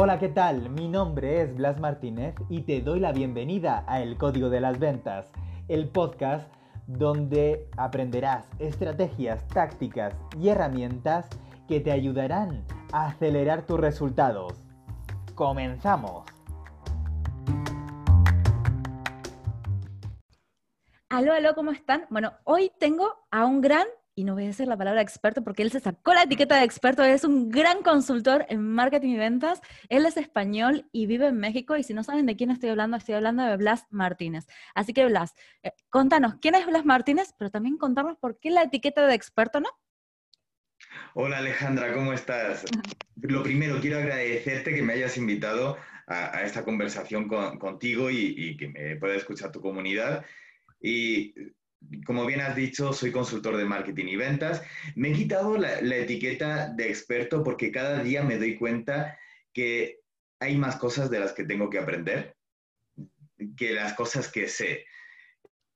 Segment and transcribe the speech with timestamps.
[0.00, 0.70] Hola, ¿qué tal?
[0.70, 4.78] Mi nombre es Blas Martínez y te doy la bienvenida a El Código de las
[4.78, 5.32] Ventas,
[5.66, 6.48] el podcast
[6.86, 11.28] donde aprenderás estrategias, tácticas y herramientas
[11.66, 14.52] que te ayudarán a acelerar tus resultados.
[15.34, 16.24] ¡Comenzamos!
[21.08, 22.06] Aló, aló, ¿cómo están?
[22.08, 23.88] Bueno, hoy tengo a un gran
[24.18, 26.64] y no voy a decir la palabra experto porque él se sacó la etiqueta de
[26.64, 31.38] experto, es un gran consultor en marketing y ventas, él es español y vive en
[31.38, 34.48] México y si no saben de quién estoy hablando, estoy hablando de Blas Martínez.
[34.74, 37.32] Así que Blas, eh, contanos, ¿quién es Blas Martínez?
[37.38, 39.68] Pero también contarnos por qué la etiqueta de experto, ¿no?
[41.14, 42.64] Hola Alejandra, ¿cómo estás?
[43.22, 45.76] Lo primero, quiero agradecerte que me hayas invitado
[46.08, 50.24] a, esta conversación contigo y, y, que me pueda escuchar tu comunidad.
[50.80, 51.34] Y
[52.04, 54.62] como bien has dicho, soy consultor de marketing y ventas.
[54.94, 59.18] Me he quitado la, etiqueta de experto porque cada día me doy cuenta
[59.52, 60.00] que
[60.40, 62.36] hay más cosas de las que tengo que aprender
[63.56, 64.84] que las cosas que sé.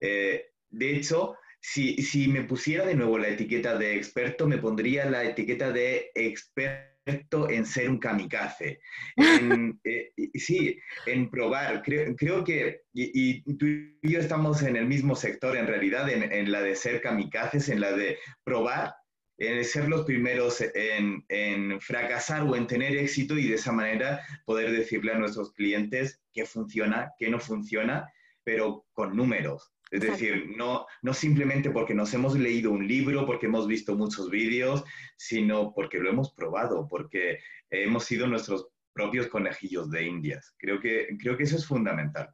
[0.01, 5.09] Eh, de hecho, si, si, me pusiera de nuevo la etiqueta de experto, me pondría
[5.09, 8.81] la etiqueta de experto en ser un kamikaze,
[9.17, 11.83] en, eh, sí, en probar.
[11.83, 16.33] Creo, creo que, y, tú y yo estamos en el mismo sector en realidad, en,
[16.33, 18.95] en, la de ser kamikazes, en la de probar,
[19.39, 24.21] en ser los primeros en, en fracasar o en tener éxito y de esa manera
[24.45, 28.09] poder decirle a nuestros clientes qué funciona, qué no funciona,
[28.45, 29.73] pero con números.
[29.93, 34.31] Es decir, no, no simplemente porque nos hemos leído un libro, porque hemos visto muchos
[34.31, 34.83] vídeos,
[35.19, 40.55] sino porque lo hemos probado, porque hemos sido nuestros propios conejillos de indias.
[40.57, 42.31] Creo que, creo que eso es fundamental.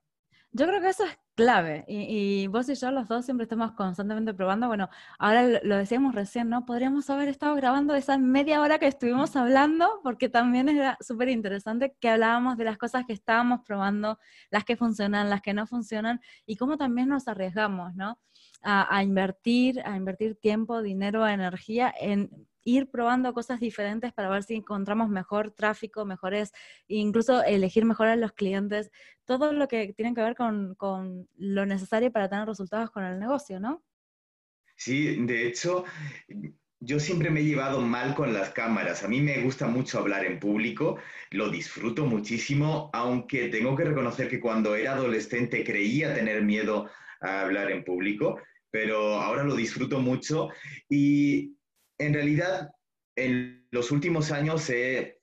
[0.53, 1.85] Yo creo que eso es clave.
[1.87, 4.67] Y, vos y yo, los dos, siempre estamos constantemente probando.
[4.67, 4.89] Bueno,
[5.21, 6.67] ahora lo, decíamos recién, ¿no?
[6.67, 11.95] Podríamos haber estado grabando esa media hora que estuvimos hablando, porque también era súper interesante
[12.01, 14.19] que hablábamos de las cosas que estábamos probando,
[14.51, 18.19] las que funcionan, las que no funcionan, y cómo también nos arriesgamos, ¿no?
[18.63, 24.43] A, a invertir, a invertir tiempo, dinero, energía en ir probando cosas diferentes para ver
[24.43, 26.53] si encontramos mejor tráfico, mejores,
[26.87, 28.91] incluso elegir mejor a los clientes,
[29.25, 33.19] todo lo que tiene que ver con, con lo necesario para tener resultados con el
[33.19, 33.83] negocio, ¿no?
[34.77, 35.85] Sí, de hecho,
[36.81, 39.03] yo siempre me he llevado mal con las cámaras.
[39.03, 40.99] A mí me gusta mucho hablar en público,
[41.31, 46.89] lo disfruto muchísimo, aunque tengo que reconocer que cuando era adolescente creía tener miedo
[47.21, 48.39] a hablar en público,
[48.71, 50.51] pero ahora lo disfruto mucho
[50.89, 51.58] y
[51.99, 52.71] en realidad,
[53.17, 55.17] en los últimos años he,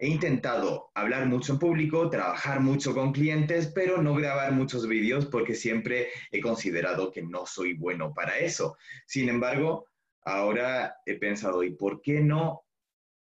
[0.00, 5.54] intentado hablar mucho en público, trabajar mucho con clientes, pero no grabar muchos vídeos porque
[5.54, 8.76] siempre he considerado que no soy bueno para eso.
[9.06, 9.86] Sin embargo,
[10.22, 12.64] ahora he pensado, ¿y por qué no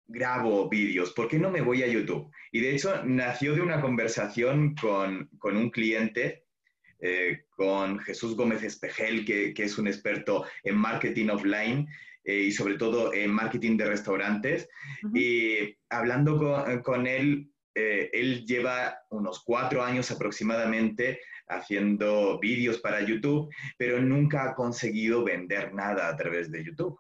[0.07, 1.13] grabo vídeos?
[1.13, 2.31] ¿Por qué no me voy a YouTube?
[2.51, 6.45] Y de hecho, nació de una conversación con, un cliente,
[7.01, 11.89] eh, con Jesús Gómez Espejel, que, que, es un experto en marketing offline,
[12.25, 14.69] eh, y sobre todo en marketing de restaurantes.
[15.15, 23.53] Y hablando con, él, eh, él lleva unos cuatro años aproximadamente haciendo vídeos para YouTube,
[23.77, 26.99] pero nunca ha conseguido vender nada a través de YouTube.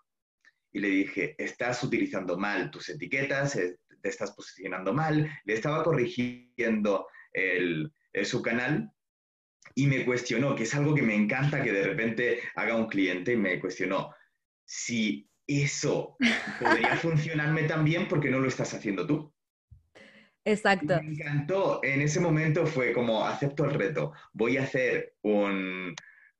[0.72, 5.30] Y le dije, estás utilizando mal tus etiquetas, eh, te estás posicionando mal.
[5.44, 7.90] Le estaba corrigiendo el,
[8.24, 8.90] su canal
[9.74, 13.32] y me cuestionó, que es algo que me encanta que de repente haga un cliente
[13.32, 14.14] y me cuestionó,
[14.64, 16.16] si eso
[16.60, 19.32] podría funcionarme también, porque no lo estás haciendo tú?
[20.44, 21.00] Exacto.
[21.02, 21.80] me encantó.
[21.82, 25.94] En ese momento fue como, acepto el reto, voy a hacer un,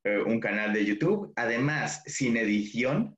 [0.05, 3.17] eh, un canal de YouTube, además sin edición.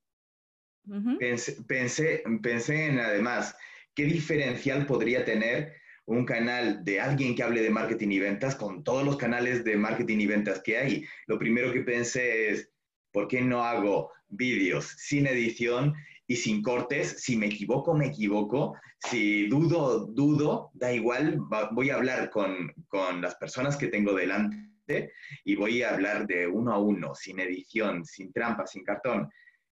[1.19, 3.57] pensé, pensé, pensé en, además,
[3.95, 5.75] qué diferencial podría tener
[6.05, 9.77] un canal de alguien que hable de marketing y ventas con todos los canales de
[9.77, 11.05] marketing y ventas que hay.
[11.27, 12.71] Lo primero que pensé es,
[13.11, 15.95] ¿por qué no hago vídeos sin edición
[16.27, 17.23] y sin cortes.
[17.23, 18.77] Si me equivoco, me equivoco.
[18.99, 20.71] Si dudo, dudo.
[20.75, 21.39] Da igual,
[21.73, 22.73] voy a hablar con,
[23.21, 25.13] las personas que tengo delante
[25.45, 29.29] y voy a hablar de uno a uno, sin edición, sin trampa, sin cartón.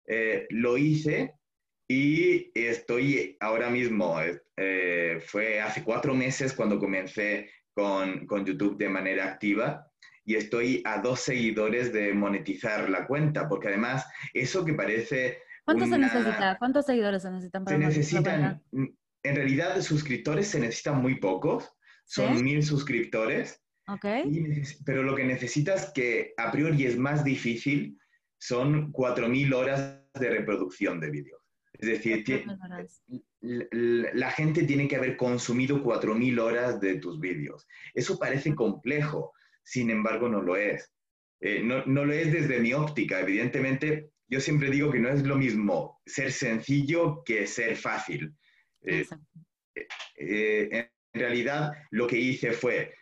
[0.06, 1.34] Eh, lo hice
[1.88, 4.18] y estoy ahora mismo,
[4.58, 9.93] eh, fue hace cuatro meses cuando comencé con, con YouTube de manera activa
[10.26, 15.40] y estoy a dos seguidores de monetizar la cuenta, porque además eso que parece...
[15.66, 16.58] ¿Cuántos se necesita?
[16.58, 21.70] ¿Cuántos seguidores se necesitan para Se necesitan, en realidad suscriptores se necesitan muy pocos,
[22.06, 23.60] son mil suscriptores.
[23.88, 24.06] Ok.
[24.86, 28.00] pero lo que necesitas que a priori es más difícil
[28.38, 31.42] son 4.000 horas de reproducción de vídeos.
[31.74, 32.46] Es decir,
[33.42, 37.68] la gente tiene que haber consumido 4.000 horas de tus vídeos.
[37.94, 40.92] Eso parece complejo, sin embargo no lo es.
[41.40, 43.20] Eh, no, no, lo es desde mi óptica.
[43.20, 48.34] Evidentemente, yo siempre digo que no es lo mismo ser sencillo que ser fácil.
[48.82, 49.06] Eh,
[50.16, 52.94] eh, en realidad, lo que hice fue,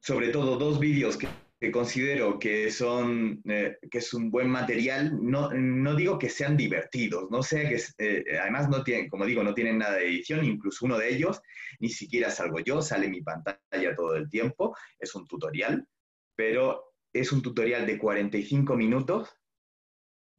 [0.00, 1.28] sobre todo, dos vídeos que
[1.60, 6.56] que considero que son eh, que es un buen material, no, no, digo que sean
[6.56, 10.86] divertidos, no sé que además no tienen, como digo, no tienen nada de edición, incluso
[10.86, 11.42] uno de ellos
[11.78, 15.86] ni siquiera salgo yo, sale mi pantalla todo el tiempo, es un tutorial,
[16.34, 19.28] pero es un tutorial de 45 minutos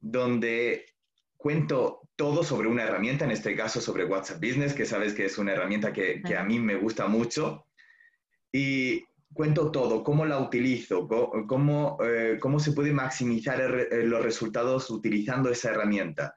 [0.00, 0.86] donde
[1.36, 5.38] cuento todo sobre una herramienta, en este caso sobre WhatsApp Business, que sabes que es
[5.38, 7.66] una herramienta que, que a mí me gusta mucho.
[8.52, 11.08] Y cuento todo, cómo la utilizo,
[11.48, 16.34] cómo, eh, cómo se puede maximizar eh, los resultados utilizando esa herramienta.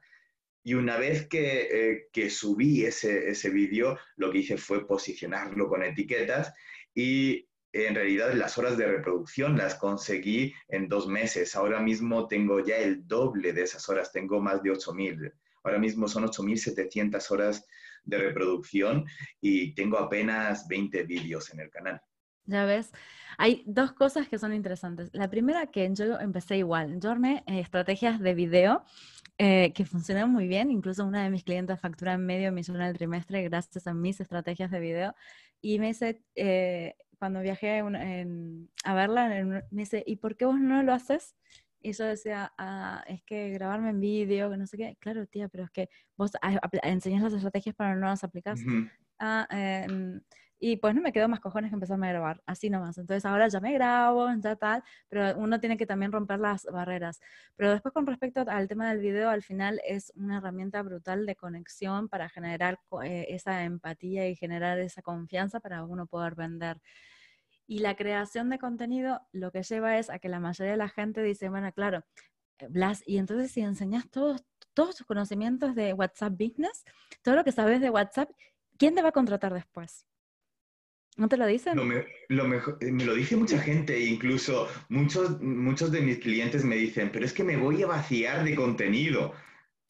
[0.64, 5.68] Y una vez que, eh, que subí ese, ese vídeo, lo que hice fue posicionarlo
[5.68, 6.52] con etiquetas
[6.94, 7.45] y
[7.84, 11.54] en realidad las horas de reproducción las conseguí en dos meses.
[11.54, 15.32] Ahora mismo tengo ya el doble de esas horas, tengo más de 8.000.
[15.62, 17.66] Ahora mismo son 8.700 horas
[18.04, 19.04] de reproducción
[19.40, 22.00] y tengo apenas 20 vídeos en el canal.
[22.44, 22.92] Ya ves,
[23.38, 25.10] hay dos cosas que son interesantes.
[25.12, 28.84] La primera que yo empecé igual, yo armé eh, estrategias de video
[29.38, 33.42] eh, que funcionan muy bien, incluso una de mis clientes factura medio millón al trimestre
[33.42, 35.14] gracias a mis estrategias de video
[35.60, 40.82] y me dice, eh, cuando viajé a verla, me dice, ¿y por qué vos no
[40.82, 41.36] lo haces?
[41.80, 44.96] Y yo decía, ah, es que grabarme en vídeo, que no sé qué.
[45.00, 46.32] Claro, tía, pero es que vos
[46.82, 48.60] enseñas las estrategias para no las aplicas.
[49.18, 50.20] ah, em,
[50.58, 52.96] y pues no me quedó más cojones que empezarme a grabar, así nomás.
[52.98, 57.20] Entonces ahora ya me grabo, ya tal, pero uno tiene que también romper las barreras.
[57.56, 61.36] Pero después con respecto al tema del video, al final es una herramienta brutal de
[61.36, 66.80] conexión para generar eh, esa empatía y generar esa confianza para uno poder vender.
[67.66, 70.88] Y la creación de contenido lo que lleva es a que la mayoría de la
[70.88, 72.04] gente dice, bueno, claro,
[72.58, 76.84] eh, Blas, y entonces si enseñas todos, todos tus conocimientos de WhatsApp Business,
[77.22, 78.30] todo lo que sabes de WhatsApp,
[78.78, 80.06] ¿quién te va a contratar después?
[81.16, 81.76] ¿No te lo dicen?
[82.28, 86.76] Lo mejor, eh, me lo dice mucha gente, incluso muchos, muchos de mis clientes me
[86.76, 89.32] dicen, pero es que me voy a vaciar de contenido.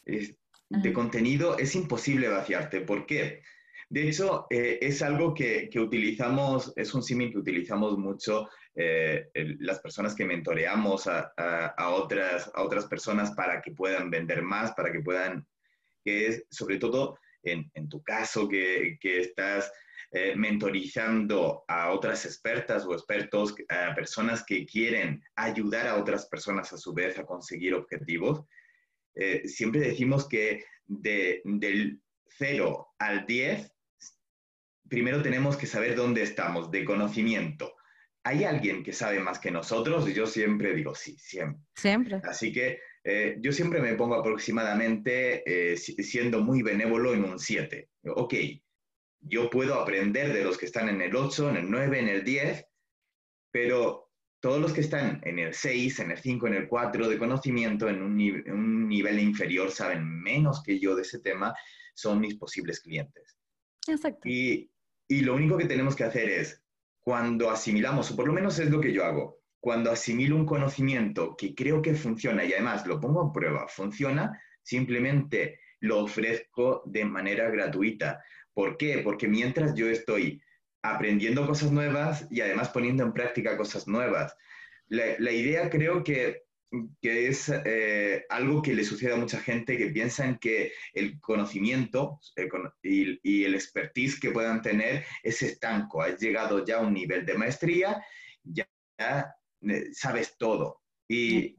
[0.04, 2.80] de contenido es imposible vaciarte.
[2.80, 3.42] ¿Por qué?
[3.88, 9.28] De hecho, eh, es algo que, que, utilizamos, es un símil que utilizamos mucho eh,
[9.60, 14.72] las personas que mentoreamos a, a, otras, a otras personas para que puedan vender más,
[14.72, 15.46] para que puedan,
[16.04, 19.72] que es sobre todo en, en tu caso, que, que estás
[20.12, 26.72] eh, mentorizando a otras expertas o expertos, a personas que quieren ayudar a otras personas
[26.72, 28.44] a su vez a conseguir objetivos,
[29.14, 32.00] eh, siempre decimos que de, del
[32.38, 33.72] 0 al 10,
[34.88, 37.74] primero tenemos que saber dónde estamos, de conocimiento.
[38.22, 40.08] ¿Hay alguien que sabe más que nosotros?
[40.08, 41.62] Y yo siempre digo sí, siempre.
[41.74, 42.20] Siempre.
[42.24, 47.88] Así que eh, yo siempre me pongo aproximadamente, siendo muy benévolo, en un 7.
[48.14, 48.34] Ok,
[49.28, 52.24] yo puedo aprender de los que están en el 8, en el 9, en el
[52.24, 52.64] 10,
[53.50, 57.18] pero todos los que están en el 6, en el 5, en el 4 de
[57.18, 61.54] conocimiento, en un, nivel inferior, saben menos que yo de ese tema,
[61.94, 63.36] son mis posibles clientes.
[63.88, 64.28] Exacto.
[64.28, 64.70] Y,
[65.08, 66.62] y lo único que tenemos que hacer es,
[67.00, 71.36] cuando asimilamos, o por lo menos es lo que yo hago, cuando asimilo un conocimiento
[71.36, 77.04] que creo que funciona y además lo pongo a prueba, funciona, simplemente lo ofrezco de
[77.04, 78.22] manera gratuita.
[78.56, 79.00] ¿Por qué?
[79.04, 80.40] Porque mientras yo estoy
[80.80, 84.34] aprendiendo cosas nuevas y además poniendo en práctica cosas nuevas,
[84.88, 86.44] la, idea creo que,
[87.02, 92.18] es eh, algo que le sucede a mucha gente que piensan que el conocimiento
[92.82, 96.00] y, el expertise que puedan tener es estanco.
[96.00, 98.02] Has llegado ya a un nivel de maestría,
[98.42, 98.66] ya,
[98.98, 100.80] eh, sabes todo.
[101.06, 101.54] Y,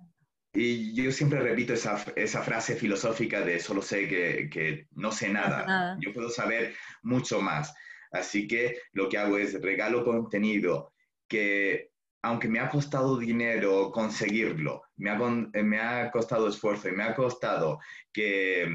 [0.60, 5.30] y yo siempre repito esa, esa, frase filosófica de solo sé que, que no sé
[5.30, 5.96] nada.
[6.00, 6.74] Yo puedo saber
[7.04, 7.76] mucho más.
[8.12, 10.94] Así que lo que hago es regalo contenido
[11.28, 11.92] que,
[12.24, 15.20] aunque me ha costado dinero conseguirlo, me ha,
[15.54, 17.80] eh, me ha costado esfuerzo y me ha costado
[18.12, 18.68] que,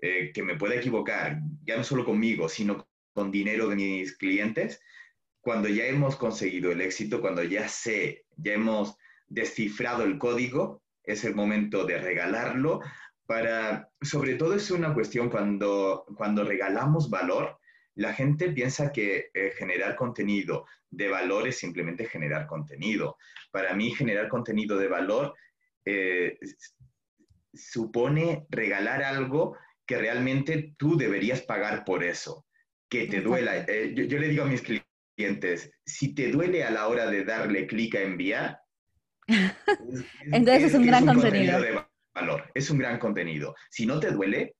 [0.00, 4.82] eh, que me pueda equivocar, ya no solo conmigo, sino con dinero de mis clientes,
[5.40, 8.98] cuando ya hemos conseguido el éxito, cuando ya sé, ya hemos
[9.28, 12.80] descifrado el código, es el momento de regalarlo.
[13.26, 17.58] Para, sobre todo es una cuestión cuando, cuando regalamos valor,
[17.94, 23.16] la gente piensa que eh, generar contenido de valor es simplemente generar contenido.
[23.50, 25.34] Para mí, generar contenido de valor
[25.84, 26.38] eh,
[27.52, 29.56] supone regalar algo
[29.86, 32.46] que realmente tú deberías pagar por eso,
[32.88, 33.64] que te duela.
[33.68, 37.66] Eh, yo, le digo a mis clientes, si te duele a la hora de darle
[37.66, 38.61] clic a enviar,
[40.32, 41.60] entonces es, un gran contenido.
[41.60, 43.54] de valor, es un gran contenido.
[43.70, 44.56] Si no te duele,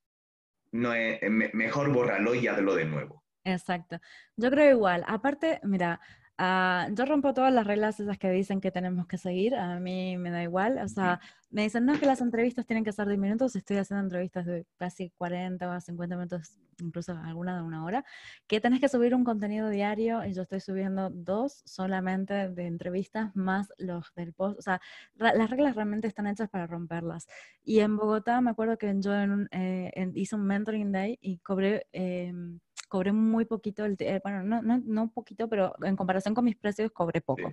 [0.71, 3.23] no es, mejor bórralo y hazlo de nuevo.
[3.43, 3.99] Exacto.
[4.37, 5.03] Yo creo igual.
[5.07, 5.99] Aparte, mira,
[6.39, 10.17] Ah, yo rompo todas las reglas esas que dicen que tenemos que seguir, a mí
[10.17, 11.19] me da igual, o sea,
[11.51, 14.65] me dicen, no, que las entrevistas tienen que ser de minutos, estoy haciendo entrevistas de
[14.77, 18.03] casi 40 o 50 minutos, incluso alguna de una hora,
[18.47, 23.35] que tenés que subir un contenido diario y yo estoy subiendo dos solamente de entrevistas
[23.35, 24.81] más los del post, o sea,
[25.13, 27.27] las reglas realmente están hechas para romperlas.
[27.63, 31.85] Y en Bogotá me acuerdo que yo en eh, hice un mentoring day y cobré...
[31.93, 32.33] Eh,
[32.93, 36.55] cobré muy poquito, el, eh, bueno, no, no, no poquito, pero en comparación con mis
[36.55, 37.51] precios cobré poco,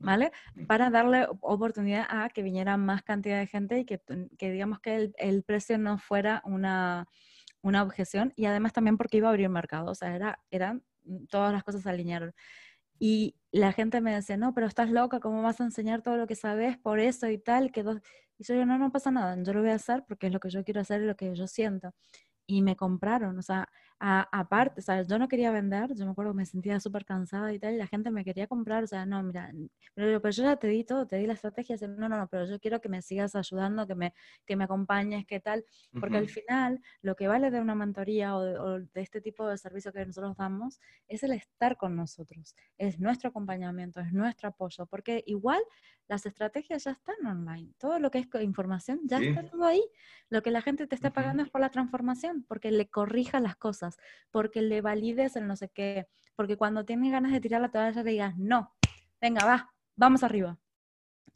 [0.00, 0.32] ¿vale?
[0.66, 4.00] Para darle oportunidad a que viniera más cantidad de gente y que,
[4.36, 7.06] que digamos que el, el, precio no fuera una,
[7.62, 11.26] una objeción y además también porque iba a abrir mercado, o sea, era, eran, mm,
[11.26, 12.34] todas las cosas se alinearon.
[12.98, 16.26] Y la gente me decía, no, pero estás loca, ¿cómo vas a enseñar todo lo
[16.26, 17.70] que sabes por eso y tal?
[17.70, 17.84] Que
[18.38, 20.50] Y yo, no, no pasa nada, yo lo voy a hacer porque es lo que
[20.50, 21.94] yo quiero hacer y lo que yo siento.
[22.50, 23.68] Y me compraron, o sea,
[24.00, 25.06] aparte, ¿sabes?
[25.06, 27.76] Yo no quería vender, yo me acuerdo que me sentía súper cansada y tal, y
[27.76, 29.52] la gente me quería comprar, o sea, no, mira,
[29.94, 32.46] pero, pero yo ya te di todo, te di la estrategia, no, no, no, pero
[32.46, 34.14] yo quiero que me sigas ayudando, que me,
[34.46, 35.64] que me acompañes, qué tal,
[36.00, 39.92] porque al final lo que vale de una mentoría o de, este tipo de servicio
[39.92, 45.22] que nosotros damos es el estar con nosotros, es nuestro acompañamiento, es nuestro apoyo, porque
[45.26, 45.62] igual
[46.08, 49.84] las estrategias ya están online, todo lo que es información ya está todo ahí,
[50.30, 53.56] lo que la gente te está pagando es por la transformación, porque le corrija las
[53.56, 53.96] cosas
[54.30, 56.06] porque le valides el no sé qué,
[56.36, 58.74] porque cuando tienes ganas de tirar la toalla le digas, no,
[59.20, 60.58] venga, va, vamos arriba.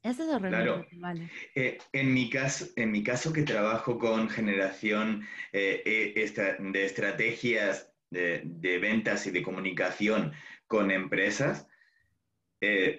[0.04, 0.87] Ese es el claro.
[0.99, 1.30] vale.
[1.54, 7.90] Eh, en, mi caso, en mi caso que trabajo con generación eh, eh, de estrategias
[8.11, 10.32] de, ventas y de comunicación
[10.66, 11.66] con empresas,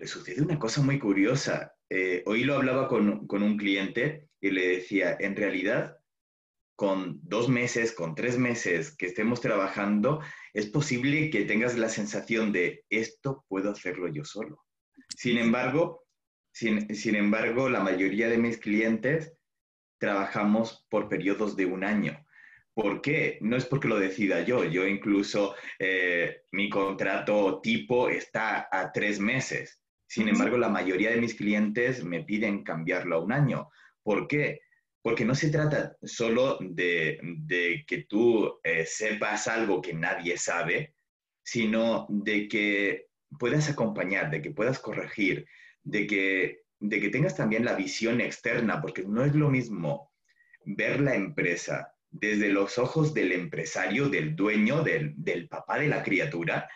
[0.04, 1.76] sucede una cosa muy curiosa.
[2.26, 5.98] hoy lo hablaba con, con un cliente y le decía, en realidad
[6.75, 10.22] con dos meses, con tres meses que estemos trabajando,
[10.53, 14.65] es posible que tengas la sensación de esto puedo hacerlo yo solo.
[15.15, 16.05] Sin embargo,
[16.51, 19.38] sin, embargo, la mayoría de mis clientes
[19.98, 22.25] trabajamos por periodos de un año.
[22.74, 23.38] ¿Por qué?
[23.41, 24.63] No es porque lo decida yo.
[24.63, 29.82] Yo incluso eh, mi contrato tipo está a tres meses.
[30.08, 33.70] Sin embargo, la mayoría de mis clientes me piden cambiarlo a un año.
[34.01, 34.62] ¿Por qué?
[35.06, 40.96] Porque no se trata solo de, que tú eh, sepas algo que nadie sabe,
[41.44, 43.06] sino de que
[43.38, 45.46] puedas acompañar, de que puedas corregir,
[45.84, 50.12] de que, de que tengas también la visión externa, porque no es lo mismo
[50.66, 56.02] ver la empresa desde los ojos del empresario, del dueño, del, del papá de la
[56.02, 56.68] criatura,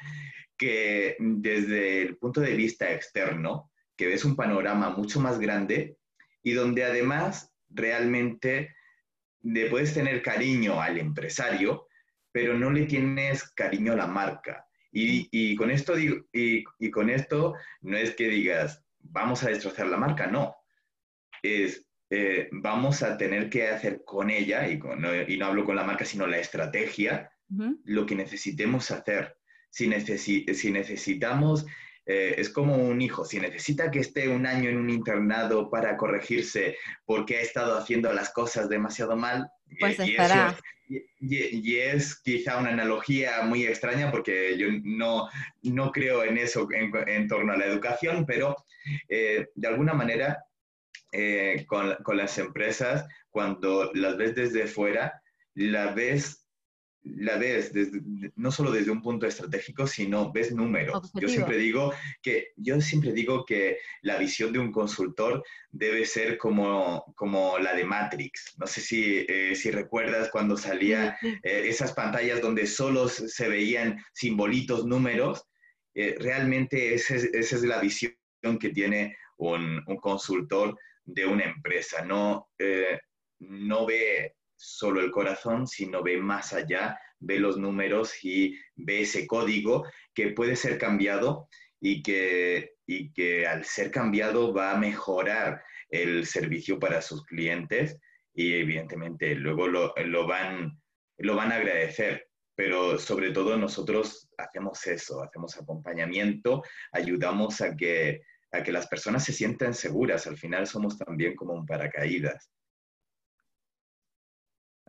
[0.55, 5.97] que desde el punto de vista externo, que ves un panorama mucho más grande
[6.43, 8.75] y donde además realmente
[9.41, 11.87] le puedes tener cariño al empresario,
[12.31, 14.65] pero no le tienes cariño a la marca.
[14.91, 19.97] Y, con esto digo, y, con esto no es que digas, vamos a destrozar la
[19.97, 20.55] marca, no.
[21.43, 24.79] Es, eh, vamos a tener que hacer con ella, y,
[25.27, 27.31] y, no hablo con la marca, sino la estrategia,
[27.83, 29.37] lo que necesitemos hacer.
[29.69, 29.89] Si,
[30.53, 31.65] si necesitamos
[32.11, 35.95] eh, es como un hijo, si necesita que esté un año en un internado para
[35.95, 36.75] corregirse
[37.05, 39.47] porque ha estado haciendo las cosas demasiado mal,
[39.79, 40.57] pues y, estará.
[40.87, 45.29] y, es quizá una analogía muy extraña porque yo no,
[45.61, 48.55] no creo en eso en, torno a la educación, pero
[49.07, 50.43] eh, de alguna manera
[51.11, 55.21] eh, con, con las empresas, cuando las ves desde fuera,
[55.53, 56.48] la ves
[57.03, 57.71] la ves
[58.35, 61.11] no solo desde un punto estratégico, sino ves números.
[61.13, 66.37] Yo siempre digo que yo siempre digo que la visión de un consultor debe ser
[66.37, 68.55] como, como la de Matrix.
[68.57, 74.03] No sé si, eh, si recuerdas cuando salía eh, esas pantallas donde solo se veían
[74.13, 75.45] simbolitos, números.
[75.95, 78.13] Eh, realmente esa es, esa es, la visión
[78.59, 82.03] que tiene un, un consultor de una empresa.
[82.03, 82.49] No,
[83.39, 89.25] no ve solo el corazón, sino ve más allá, ve los números y ve ese
[89.25, 91.47] código que puede ser cambiado
[91.79, 97.97] y que, y que al ser cambiado va a mejorar el servicio para sus clientes
[98.33, 100.77] y evidentemente luego lo, lo, van,
[101.17, 102.27] lo van a agradecer.
[102.53, 106.61] Pero sobre todo nosotros hacemos eso, hacemos acompañamiento,
[106.91, 110.27] ayudamos a que, a que las personas se sientan seguras.
[110.27, 112.51] Al final somos también como un paracaídas.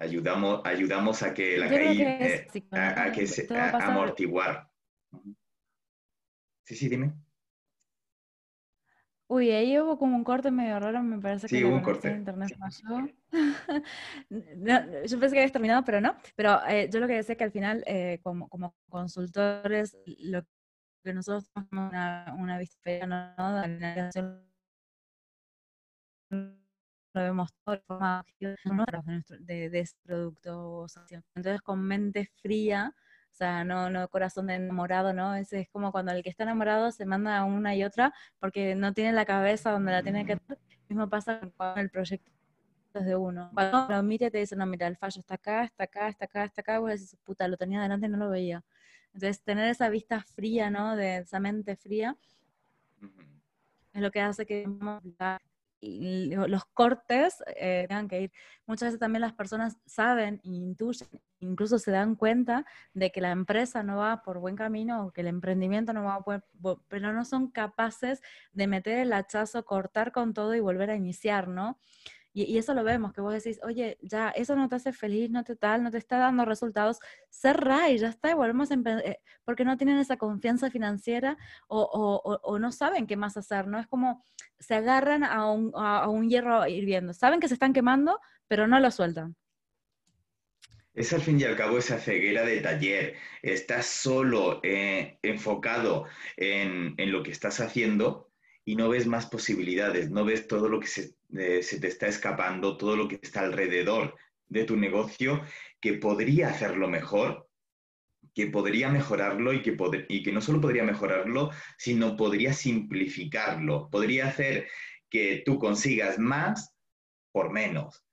[0.00, 4.70] Ayudamos, ayudamos a que la caída, eh, a, que se, amortiguar.
[6.64, 7.12] Sí, sí, dime.
[9.28, 12.08] Uy, ahí hubo como un corte medio raro, me parece que la un corte.
[12.08, 13.08] de internet falló.
[14.30, 16.16] yo pensé que habías terminado, pero no.
[16.34, 20.42] Pero eh, yo lo que decía es que al final, eh, como, como consultores, lo
[21.04, 23.62] que nosotros tenemos una, una vista ¿no?
[23.62, 24.40] de
[27.12, 28.24] lo vemos todo de forma
[29.40, 30.86] de, de ese producto.
[31.34, 32.94] Entonces, con mente fría,
[33.30, 35.34] o sea, no, no corazón de enamorado, ¿no?
[35.34, 38.92] Ese es como cuando el que está enamorado se manda una y otra porque no
[38.92, 40.58] tiene la cabeza donde la tiene que tener.
[40.88, 42.30] Mismo pasa con el proyecto
[42.94, 43.50] de uno.
[43.54, 46.44] Cuando lo mira te dice, no, mira, el fallo está acá, está acá, está acá,
[46.44, 48.64] está acá, vos decís, puta, lo tenía delante y no lo veía.
[49.14, 50.96] Entonces, tener esa vista fría, ¿no?
[50.96, 52.16] De esa mente fría,
[53.92, 54.66] es lo que hace que
[55.80, 58.32] los cortes eh, tengan que ir.
[58.66, 61.08] Muchas veces también las personas saben, intuyen,
[61.40, 65.22] incluso se dan cuenta de que la empresa no va por buen camino o que
[65.22, 66.44] el emprendimiento no va por,
[66.88, 68.22] pero no son capaces
[68.52, 71.78] de meter el hachazo, cortar con todo y volver a iniciar, ¿no?
[72.32, 75.42] Y, eso lo vemos, que vos decís, oye, ya, eso no te hace feliz, no
[75.42, 79.20] te tal, no te está dando resultados, cerra y ya está, y volvemos a eh,
[79.44, 83.78] porque no tienen esa confianza financiera o, no saben qué más hacer, ¿no?
[83.80, 84.24] Es como
[84.58, 88.78] se agarran a un, a, un hierro hirviendo, saben que se están quemando, pero no
[88.78, 89.34] lo sueltan.
[90.94, 93.14] Es al fin y al cabo esa ceguera de taller.
[93.42, 96.06] Estás solo eh, enfocado
[96.36, 98.30] en, en, lo que estás haciendo
[98.64, 102.06] y no ves más posibilidades, no ves todo lo que se, eh, se, te está
[102.06, 104.16] escapando, todo lo que está alrededor
[104.48, 105.42] de tu negocio
[105.80, 107.48] que podría hacerlo mejor,
[108.34, 109.76] que podría mejorarlo y que,
[110.08, 114.68] y que no solo podría mejorarlo, sino podría simplificarlo, podría hacer
[115.08, 116.74] que tú consigas más
[117.32, 118.04] por menos.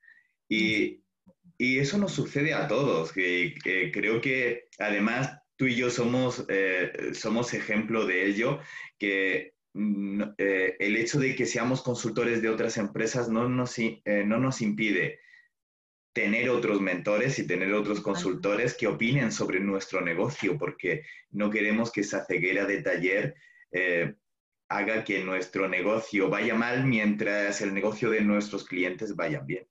[0.50, 1.04] Y,
[1.58, 3.56] y eso nos sucede a todos, que,
[3.92, 8.60] creo que además tú y yo somos, eh, somos ejemplo de ello,
[9.00, 9.56] que
[10.38, 14.62] eh, el hecho de que seamos consultores de otras empresas no nos, eh, no nos
[14.62, 15.20] impide
[16.14, 21.92] tener otros mentores y tener otros consultores que opinen sobre nuestro negocio, porque no queremos
[21.92, 23.36] que esa ceguera de taller
[23.72, 24.16] eh,
[24.68, 29.68] haga que nuestro negocio vaya mal mientras el negocio de nuestros clientes vaya bien.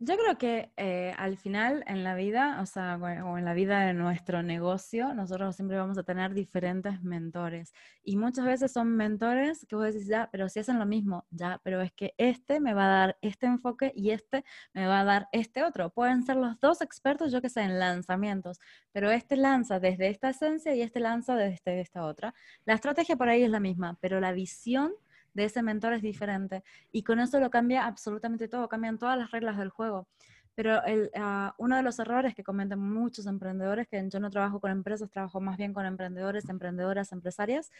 [0.00, 3.80] Yo creo que eh, al final en la vida, o sea, o en la vida
[3.80, 7.72] de nuestro negocio, nosotros siempre vamos a tener diferentes mentores.
[8.04, 11.60] Y muchas veces son mentores que vos decís, ya, pero si hacen lo mismo, ya,
[11.64, 15.04] pero es que este me va a dar este enfoque y este me va a
[15.04, 15.90] dar este otro.
[15.90, 18.60] Pueden ser los dos expertos, yo que sé, en lanzamientos,
[18.92, 22.34] pero este lanza desde esta esencia y este lanza desde esta otra.
[22.64, 24.92] La estrategia por ahí es la misma, pero la visión
[25.38, 26.64] de ese mentor es diferente.
[26.90, 30.08] Y con eso lo cambia absolutamente todo, cambian todas las reglas del juego.
[30.56, 34.58] Pero el, ah, uno de los errores que cometen muchos emprendedores, que yo no trabajo
[34.58, 37.70] con empresas, trabajo más bien con emprendedores, emprendedoras, empresarias,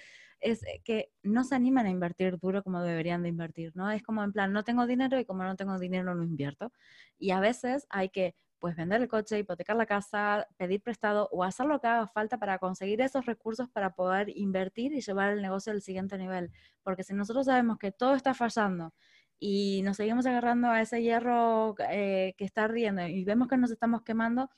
[0.41, 3.91] es que no se animan a invertir duro como deberían de invertir, ¿no?
[3.91, 6.73] Es como en plan, no tengo dinero y como no tengo dinero no invierto.
[7.19, 11.45] Y a veces hay que pues vender el coche, hipotecar la casa, pedir prestado o
[11.45, 15.43] hacer lo que haga falta para conseguir esos recursos para poder invertir y llevar el
[15.43, 16.51] negocio al siguiente nivel.
[16.83, 18.93] Porque si nosotros sabemos que todo está fallando
[19.39, 23.71] y nos seguimos agarrando a ese hierro eh, que está ardiendo y vemos que nos
[23.71, 24.51] estamos quemando,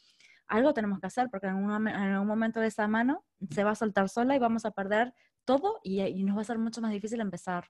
[0.47, 3.73] algo tenemos que hacer porque en un, en un momento de esa mano se va
[3.73, 6.81] a soltar sola y vamos a perder todo y, y nos va a ser mucho
[6.81, 7.69] más difícil empezar.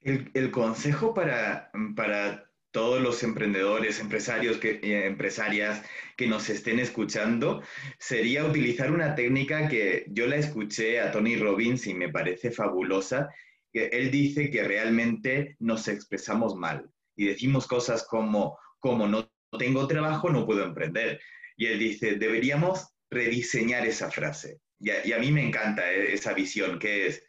[0.00, 5.84] El, el consejo para, para todos los emprendedores, empresarios, eh, empresarias
[6.16, 7.62] que nos estén escuchando,
[7.98, 13.28] sería utilizar una técnica que yo la escuché a Tony Robbins y me parece fabulosa.
[13.72, 20.30] Él dice que realmente nos expresamos mal y decimos cosas como, como no tengo trabajo,
[20.30, 21.20] no puedo emprender.
[21.56, 24.60] Y él dice, deberíamos rediseñar esa frase.
[24.80, 27.24] Y a, mí me encanta eh, esa visión que es,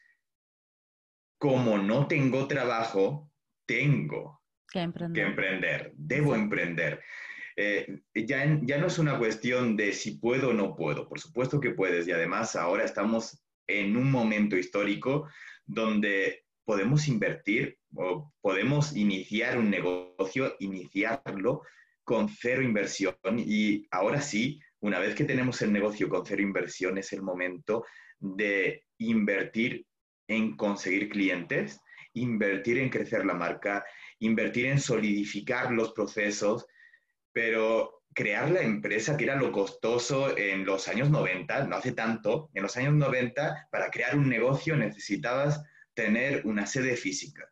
[1.38, 3.30] como no tengo trabajo,
[3.68, 4.43] tengo
[4.74, 5.92] que emprender.
[5.96, 7.02] Debo emprender.
[7.56, 11.08] Eh, ya, ya no es una cuestión de si puedo o no puedo.
[11.08, 12.08] Por supuesto que puedes.
[12.08, 15.30] Y además ahora estamos en un momento histórico
[15.66, 21.62] donde podemos invertir o podemos iniciar un negocio, iniciarlo
[22.04, 23.16] con cero inversión.
[23.38, 27.86] Y ahora sí, una vez que tenemos el negocio con cero inversión, es el momento
[28.20, 29.86] de invertir
[30.28, 31.80] en conseguir clientes,
[32.14, 33.86] invertir en crecer la marca,
[34.26, 36.66] invertir en solidificar los procesos,
[37.32, 42.50] pero crear la empresa, que era lo costoso en los años 90, no hace tanto,
[42.54, 45.62] en los años 90, para crear un negocio necesitabas
[45.94, 47.50] tener una sede física.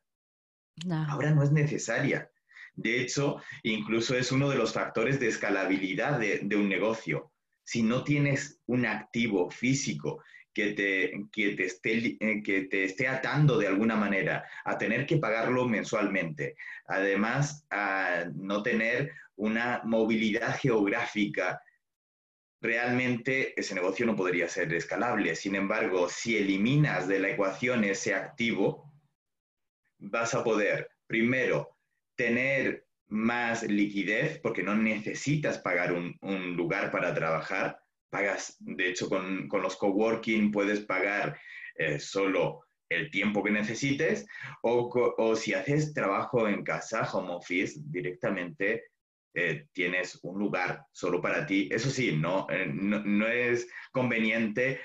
[1.10, 2.32] Ahora no es necesaria.
[2.74, 7.32] De hecho, incluso es uno de los factores de escalabilidad de, un negocio.
[7.64, 13.58] Si no tienes un activo físico que te, te esté, eh, que te esté atando
[13.58, 21.62] de alguna manera a tener que pagarlo mensualmente, además a no tener una movilidad geográfica,
[22.62, 25.36] realmente ese negocio no podría ser escalable.
[25.36, 28.94] Sin embargo, si eliminas de la ecuación ese activo,
[29.98, 31.78] vas a poder, primero,
[32.16, 36.18] tener más liquidez porque no necesitas pagar un,
[36.56, 37.80] lugar para trabajar.
[38.12, 41.40] Pagas, de hecho, con, los coworking puedes pagar
[41.76, 44.28] eh, solo el tiempo que necesites
[44.62, 48.84] o, o, si haces trabajo en casa, home office, directamente
[49.34, 51.70] eh, tienes un lugar solo para ti.
[51.72, 54.82] Eso sí, no, eh, no, es conveniente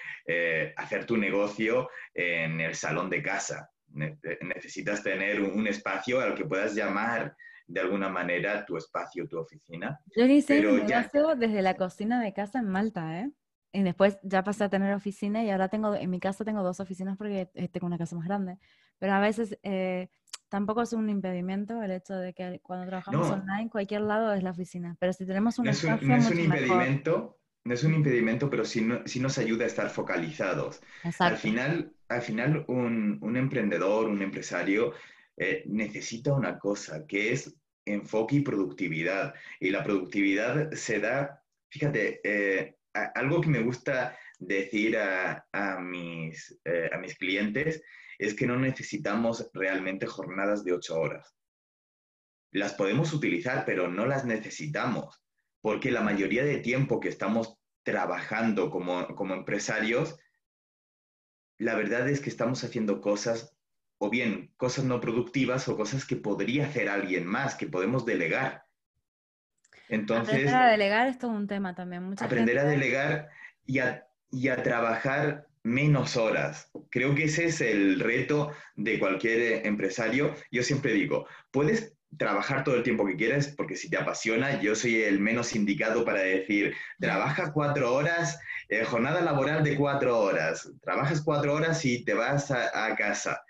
[0.77, 6.75] hacer tu negocio en el salón de casa necesitas tener un, espacio al que puedas
[6.75, 7.37] llamar
[7.67, 10.01] de alguna manera tu espacio, tu oficina.
[10.15, 13.31] Yo hice mi negocio desde la cocina de casa en Malta, ¿eh?
[13.73, 16.81] Y después ya pasé a tener oficina y ahora tengo, en mi casa tengo dos
[16.81, 18.59] oficinas porque eh, tengo una casa más grande.
[18.99, 20.09] Pero a veces eh,
[20.49, 24.53] tampoco es un impedimento el hecho de que cuando trabajamos online, cualquier lado es la
[24.53, 24.97] oficina.
[24.99, 25.95] Pero si tenemos un no espacio.
[25.95, 29.67] Es un, no es un impedimento, no es un impedimento, pero sí, nos ayuda a
[29.67, 30.81] estar focalizados.
[31.19, 34.93] Al final, al final un, emprendedor, un empresario,
[35.37, 39.35] eh, necesita una cosa, que es enfoque y productividad.
[39.61, 42.77] Y la productividad se da, fíjate, eh,
[43.15, 45.45] algo que me gusta decir a,
[45.81, 47.83] mis, eh, a mis clientes
[48.19, 51.35] es que no necesitamos realmente jornadas de ocho horas.
[52.53, 55.23] Las podemos utilizar, pero no las necesitamos
[55.67, 60.17] porque la mayoría de tiempo que estamos trabajando como, empresarios,
[61.59, 63.56] la verdad es que estamos haciendo cosas,
[63.99, 68.65] o bien cosas no productivas o cosas que podría hacer alguien más, que podemos delegar.
[69.89, 72.15] Entonces, aprender a delegar es todo un tema también.
[72.19, 73.29] aprender a delegar
[73.65, 76.71] y a, y a trabajar menos horas.
[76.91, 80.35] Creo que ese es el reto de cualquier empresario.
[80.51, 84.75] Yo siempre digo, puedes trabajar todo el tiempo que quieres, porque si te apasiona, yo
[84.75, 90.71] soy el menos indicado para decir, trabaja cuatro horas, eh, jornada laboral de cuatro horas,
[90.83, 93.43] trabajas cuatro horas y te vas a, casa.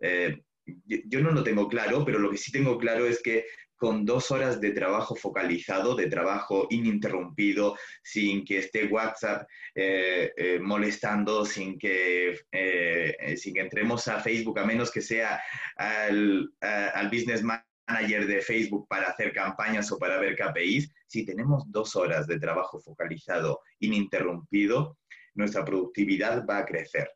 [0.00, 0.42] Eh,
[0.84, 4.30] yo, no lo tengo claro, pero lo que sí tengo claro es que con dos
[4.32, 12.40] horas de trabajo focalizado, de trabajo ininterrumpido, sin que esté WhatsApp eh, molestando, sin que,
[13.36, 15.40] sin que entremos a Facebook, a menos que sea
[15.76, 16.50] al
[17.10, 17.44] business
[17.88, 22.38] manager de Facebook para hacer campañas o para ver KPIs, si tenemos dos horas de
[22.38, 24.98] trabajo focalizado ininterrumpido,
[25.34, 27.10] nuestra productividad va a crecer.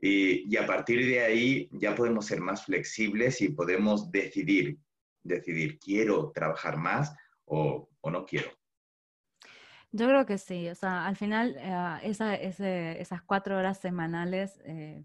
[0.00, 4.78] Y, a partir de ahí ya podemos ser más flexibles y podemos decidir,
[5.22, 8.50] decidir, quiero trabajar más o, no quiero.
[9.90, 15.04] Yo creo que sí, o sea, al final eh, esas cuatro horas semanales eh,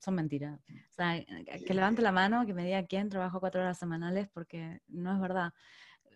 [0.00, 0.60] son mentiras.
[0.68, 1.26] O sea, eh,
[1.66, 5.20] que levante la mano, que me diga quién trabajo cuatro horas semanales, porque no es
[5.20, 5.52] verdad.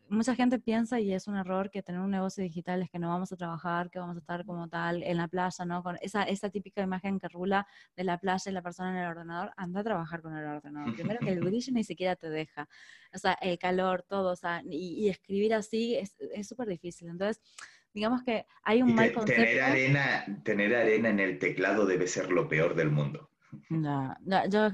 [0.09, 3.09] Mucha gente piensa, y es un error, que tener un negocio digital es que no
[3.09, 5.83] vamos a trabajar, que vamos a estar como tal en la playa, ¿no?
[5.83, 7.66] Con esa, esa típica imagen que rula
[7.97, 10.95] de la playa y la persona en el ordenador, anda a trabajar con el ordenador.
[10.95, 12.69] Primero que el brillo ni siquiera te deja.
[13.12, 16.14] O sea, el calor, todo, o sea, y, escribir así es
[16.47, 17.09] súper difícil.
[17.09, 17.42] Entonces,
[17.97, 19.42] digamos que hay un mal concepto.
[19.42, 23.31] Tener arena, tener arena en el teclado debe ser lo peor del mundo.
[23.69, 24.69] No, no yo,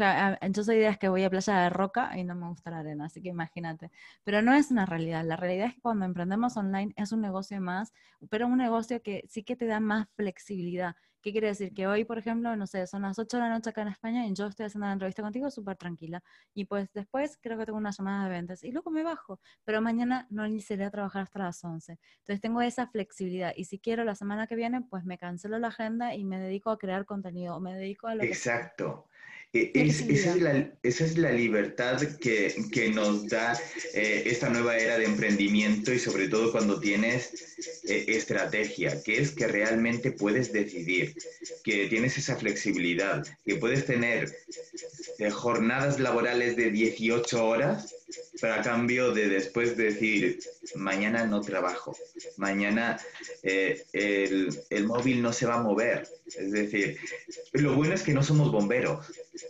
[0.53, 3.07] yo soy de que voy a playa de roca y no me gusta la arena,
[3.07, 3.90] así que imagínate.
[4.23, 5.25] Pero no es una realidad.
[5.25, 7.95] La realidad es que cuando emprendemos online es un negocio más,
[8.29, 10.95] pero un negocio que sí que te da más flexibilidad.
[11.22, 11.72] ¿Qué quiere decir?
[11.72, 14.26] Que hoy, por ejemplo, no sé, son las 8 de la noche acá en España
[14.26, 16.20] y yo estoy haciendo la entrevista contigo súper tranquila.
[16.52, 19.40] Y pues después creo que tengo una llamada de ventas y luego me bajo.
[19.64, 21.98] Pero mañana no iniciaré a trabajar hasta las 11.
[22.18, 23.52] Entonces tengo esa flexibilidad.
[23.56, 26.70] Y si quiero la semana que viene, pues me cancelo la agenda y me dedico
[26.70, 29.08] a crear contenido o me dedico a lo Exacto.
[29.54, 33.52] E, esa, es la, libertad que, nos da
[33.92, 37.52] eh, esta nueva era de emprendimiento y sobre todo cuando tienes
[37.84, 41.14] eh, estrategia, que es que realmente puedes decidir,
[41.64, 44.34] que tienes esa flexibilidad, que puedes tener
[45.18, 47.94] eh, jornadas laborales de 18 horas,
[48.40, 50.40] pero a cambio de después decir,
[50.75, 51.96] mañana no trabajo,
[52.37, 52.98] mañana
[53.42, 56.09] el móvil no se va a mover.
[56.27, 56.98] Es decir,
[57.53, 59.05] lo bueno es que no somos bomberos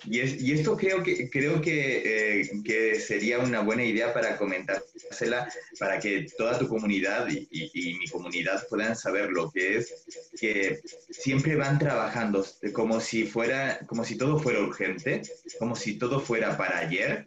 [0.05, 5.49] Y, y esto creo que, creo que, eh, que, sería una buena idea para comentársela,
[5.79, 9.95] para que toda tu comunidad y, y, mi comunidad puedan saber lo que es,
[10.39, 15.23] que siempre van trabajando como si, fuera, como si todo fuera urgente,
[15.59, 17.27] como si todo fuera para ayer.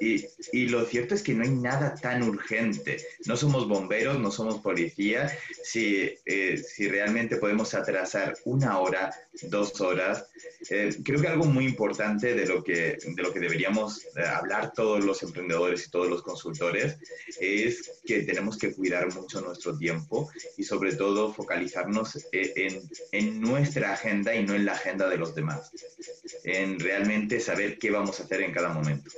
[0.00, 3.04] Y, y lo cierto es que no hay nada tan urgente.
[3.26, 5.36] No somos bomberos, no somos policía.
[5.62, 10.26] Si, eh, si realmente podemos atrasar una hora, dos horas,
[10.70, 14.72] eh, creo que algo muy importante de lo que, de lo que deberíamos eh, hablar
[14.72, 16.98] todos los emprendedores y todos los consultores
[17.40, 23.40] es que tenemos que cuidar mucho nuestro tiempo y sobre todo focalizarnos eh, en, en
[23.40, 25.70] nuestra agenda y no en la agenda de los demás,
[26.44, 29.10] en realmente saber qué vamos a hacer en cada momento.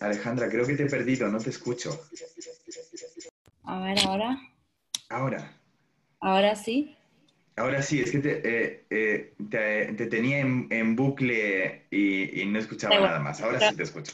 [0.00, 1.98] Alejandra, creo que te he perdido, no te escucho.
[3.64, 4.38] A ver, ahora.
[5.08, 5.56] Ahora.
[6.20, 6.96] Ahora sí.
[7.56, 13.18] Ahora sí, es que te, eh, eh, te, tenía en, bucle y, no escuchaba nada
[13.20, 13.40] más.
[13.42, 14.12] Ahora sí te escucho.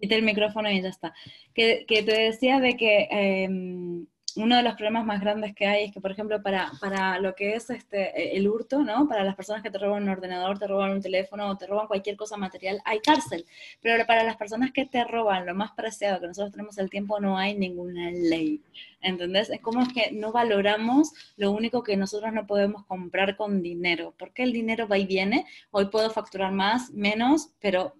[0.00, 1.14] Quité el micrófono y ya está.
[1.54, 5.92] Que, te decía de que em, uno de los problemas más grandes que hay es
[5.92, 9.08] que, por ejemplo, para, para lo que es este, el hurto, ¿no?
[9.08, 11.86] Para las personas que te roban un ordenador, te roban un teléfono o te roban
[11.86, 13.44] cualquier cosa material, hay cárcel.
[13.80, 17.20] Pero para las personas que te roban lo más preciado, que nosotros tenemos el tiempo,
[17.20, 18.60] no hay ninguna ley.
[19.00, 19.50] ¿Entendés?
[19.50, 24.14] Es como que no valoramos lo único que nosotros no podemos comprar con dinero.
[24.18, 25.46] Porque el dinero va y viene.
[25.70, 27.94] Hoy puedo facturar más, menos, pero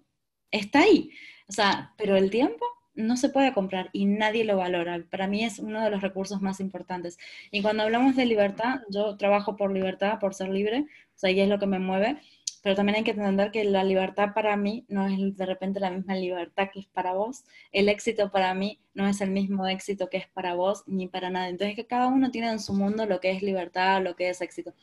[0.51, 1.11] está ahí.
[1.47, 5.03] O sea, pero el tiempo no se puede comprar y nadie lo valora.
[5.09, 7.17] Para mí es uno de los recursos más importantes.
[7.51, 11.39] Y cuando hablamos de libertad, yo trabajo por libertad, por ser libre, o sea, y
[11.39, 12.19] es lo que me mueve,
[12.63, 15.91] pero también hay que entender que la libertad para mí no es de repente la
[15.91, 20.09] misma libertad que es para vos, el éxito para mí no es el mismo éxito
[20.09, 21.49] que es para vos ni para nadie.
[21.49, 24.39] Entonces, que cada uno tiene en su mundo lo que es libertad, lo que es
[24.39, 24.73] éxito.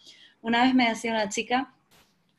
[0.42, 1.74] Una vez me decía una chica,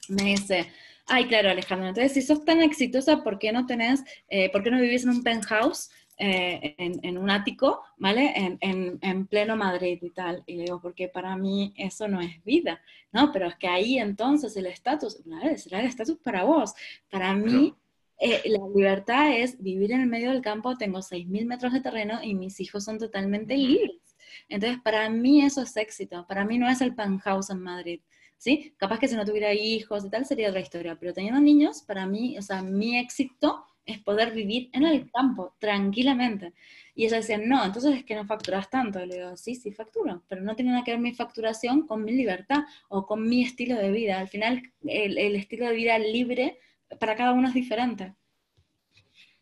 [0.10, 0.68] me dice,
[1.14, 1.90] Ay, claro, Alejandro.
[1.90, 5.10] Entonces, si sos tan exitosa, ¿por qué no tenés, eh, por qué no vivís en
[5.10, 8.58] un penthouse, eh, en, un ático, ¿vale?
[8.62, 10.42] En, pleno Madrid y tal.
[10.46, 12.80] Y le digo, porque para mí eso no es vida,
[13.12, 13.30] ¿no?
[13.34, 15.58] Pero es que ahí entonces el estatus, ¿vale?
[15.58, 16.74] Será el estatus para vos.
[17.10, 17.76] Para mí,
[18.18, 22.24] eh, la libertad es vivir en el medio del campo, tengo 6.000 metros de terreno
[22.24, 24.16] y mis hijos son totalmente libres.
[24.48, 26.26] Entonces, para mí eso es éxito.
[26.26, 28.00] Para mí no es el penthouse en Madrid.
[28.42, 28.74] ¿Sí?
[28.78, 32.08] Capaz que si no tuviera hijos y tal sería otra historia, pero teniendo niños, para
[32.08, 36.54] mí, o sea, mi éxito es poder vivir en el campo tranquilamente.
[36.96, 39.06] Y ella decía, no, entonces es que no facturas tanto.
[39.06, 42.14] le digo, sí, sí facturo, pero no tiene nada que ver mi facturación con mi
[42.14, 44.20] libertad o con mi estilo de vida.
[44.20, 46.58] Al final, el, el estilo de vida libre
[47.00, 48.16] para cada uno es diferente.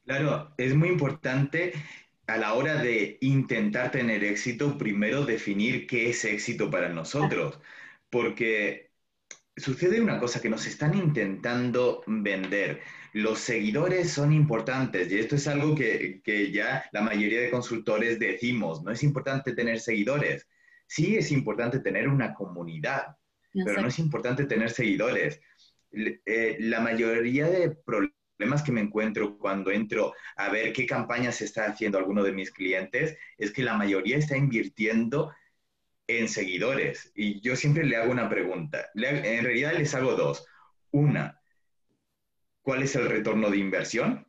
[0.05, 1.71] Claro, es muy importante
[2.27, 7.59] a la hora de intentar tener éxito, primero definir qué es éxito para nosotros,
[8.09, 8.88] porque
[9.60, 12.82] sucede una cosa que nos están intentando vender.
[13.13, 18.84] Los seguidores son importantes y esto es algo que, ya la mayoría de consultores decimos.
[18.84, 20.48] No es importante tener seguidores.
[20.88, 23.15] Sí es importante tener una comunidad,
[23.54, 25.39] pero no es importante tener seguidores.
[25.91, 31.65] Eh, la mayoría de problemas que me encuentro cuando entro a ver qué campañas está
[31.65, 35.32] haciendo alguno de mis clientes es que la mayoría está invirtiendo
[36.10, 37.12] en seguidores.
[37.15, 38.89] Y yo siempre le hago una pregunta.
[38.95, 40.45] en realidad les hago dos.
[40.91, 41.39] Una,
[42.62, 44.26] ¿cuál es el retorno de inversión?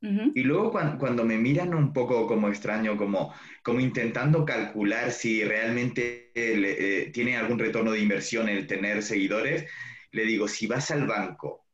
[0.00, 6.30] Y luego cuando, me miran un poco como extraño, como, como intentando calcular si realmente
[6.34, 9.68] eh, tiene algún retorno de inversión el tener seguidores,
[10.12, 11.66] le digo, si vas al banco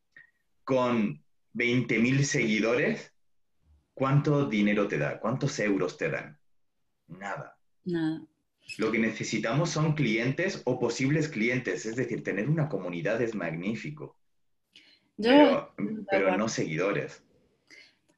[0.64, 3.12] con 20.000 seguidores,
[3.92, 5.18] ¿cuánto dinero te da?
[5.20, 6.38] ¿Cuántos euros te dan?
[7.08, 7.58] Nada.
[7.84, 8.22] Nada.
[8.78, 14.16] Lo que necesitamos son clientes o posibles clientes, es decir, tener una comunidad es magnífico,
[15.16, 15.74] pero,
[16.10, 17.22] pero no seguidores.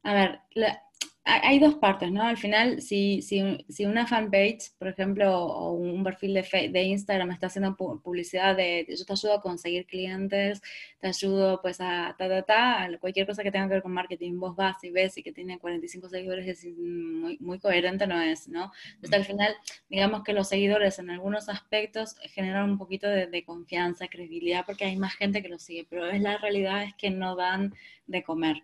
[0.03, 0.81] A ver, la,
[1.27, 2.21] hay dos partes, ¿no?
[2.21, 7.31] Al final, si, si, si, una fanpage, por ejemplo, o un perfil de, de Instagram
[7.31, 10.61] está haciendo publicidad de yo te ayudo a conseguir clientes,
[10.99, 14.39] te ayudo pues a ta, ta, ta, cualquier cosa que tenga que ver con marketing,
[14.39, 18.47] vos vas y ves y que tiene 45 seguidores, es muy, muy coherente no es,
[18.47, 18.71] ¿no?
[18.95, 19.55] Entonces al final,
[19.89, 24.85] digamos que los seguidores en algunos aspectos generan un poquito de, de confianza, credibilidad, porque
[24.85, 27.73] hay más gente que los sigue, pero es la realidad es que no dan
[28.05, 28.63] de comer.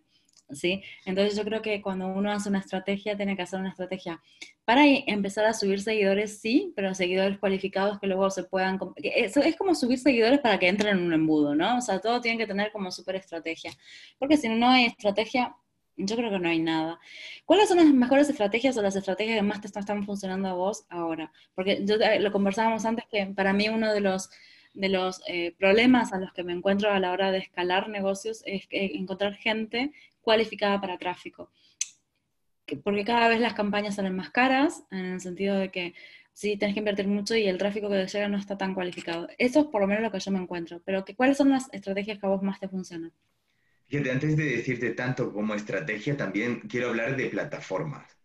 [0.54, 0.84] ¿Sí?
[1.06, 4.22] Entonces yo creo que cuando uno hace una estrategia, tiene que hacer una estrategia
[4.66, 8.80] para empezar a subir seguidores, sí, pero seguidores cualificados que luego se puedan...
[8.98, 11.78] Eso es como subir seguidores para que entren en un embudo, ¿no?
[11.78, 13.72] O sea, todo tiene que tener como súper estrategia.
[14.20, 15.56] Porque si no hay estrategia,
[15.98, 17.00] Yo creo que no hay nada.
[17.46, 20.86] ¿Cuáles son las mejores estrategias o las estrategias que más te están funcionando a vos
[20.90, 21.32] ahora?
[21.54, 24.30] Porque yo eh, lo conversábamos antes que para mí uno de los,
[24.73, 28.43] de los eh, problemas a los que me encuentro a la hora de escalar negocios
[28.45, 31.51] es encontrar gente cualificada para tráfico.
[32.84, 35.93] Porque cada vez las campañas salen más caras, en el sentido de que
[36.34, 39.27] sí, tienes que invertir mucho y el tráfico que te llega no está tan cualificado.
[39.38, 40.81] Eso es por lo menos lo que yo me encuentro.
[40.86, 43.12] Pero ¿cuáles son las estrategias que a vos más te funcionan?
[43.88, 48.17] Fíjate, antes de decirte tanto como estrategia, también quiero hablar de plataformas.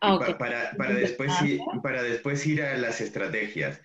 [0.00, 3.80] Ah, para, después ir, para después ir a las estrategias.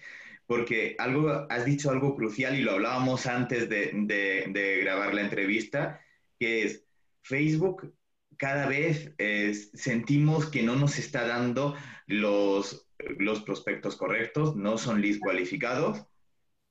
[0.49, 6.01] Porque algo, has dicho algo crucial y lo hablábamos antes de, de, grabar la entrevista,
[6.39, 6.83] que es
[7.21, 7.93] Facebook
[8.35, 11.75] cada vez eh, sentimos que no nos está dando
[12.07, 16.07] los, los prospectos correctos, no son leads cualificados,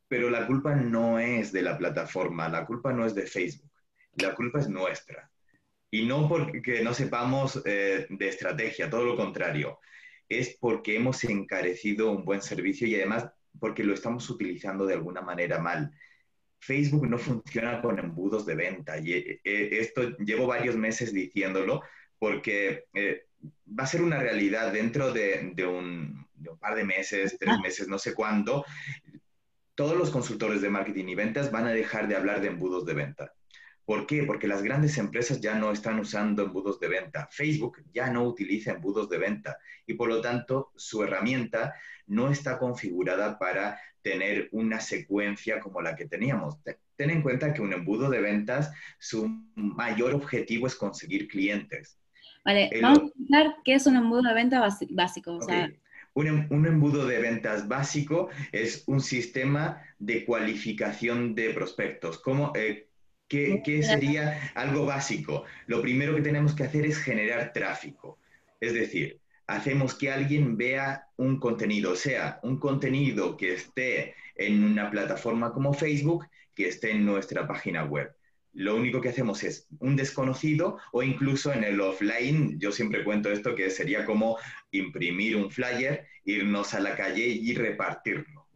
[0.09, 3.69] pero la culpa no es de la plataforma, la culpa no es de Facebook
[4.23, 5.31] la culpa es nuestra.
[5.91, 9.79] Y no porque no sepamos eh, de estrategia, todo lo contrario.
[10.29, 15.21] Es porque hemos encarecido un buen servicio y además porque lo estamos utilizando de alguna
[15.21, 15.91] manera mal.
[16.61, 21.83] Facebook no funciona con embudos de venta y eh, eh, esto llevo varios meses diciéndolo
[22.19, 22.87] porque
[23.79, 27.87] va a ser una realidad dentro de, un, de, un, par de meses, tres meses,
[27.87, 28.65] no sé cuándo.
[29.77, 32.95] Todos los consultores de marketing y ventas van a dejar de hablar de embudos de
[32.95, 33.33] venta
[33.89, 34.25] ¿Por qué?
[34.25, 37.27] Porque las grandes empresas ya no están usando embudos de venta.
[37.33, 41.73] Facebook ya no utiliza embudos de venta y por lo tanto su herramienta
[42.07, 46.59] no está configurada para tener una secuencia como la que teníamos.
[46.97, 51.99] Ten en cuenta que un embudo de ventas, su mayor objetivo es conseguir clientes.
[52.45, 55.39] Vale, vamos a explicar qué es un embudo de venta básico.
[55.49, 55.79] Em,
[56.51, 62.19] un, embudo de ventas básico es un sistema de cualificación de prospectos.
[62.19, 62.88] ¿Cómo, eh,
[63.29, 65.45] ¿Qué, sería algo básico?
[65.67, 68.19] Lo primero que tenemos que hacer es generar tráfico.
[68.59, 74.91] Es decir, hacemos que alguien vea un contenido, sea un contenido que esté en una
[74.91, 78.11] plataforma como Facebook, que esté en nuestra página web.
[78.55, 83.31] Lo único que hacemos es un desconocido o incluso en el offline, yo siempre cuento
[83.31, 84.39] esto que sería como
[84.73, 88.48] imprimir un flyer, irnos a la calle y repartirlo.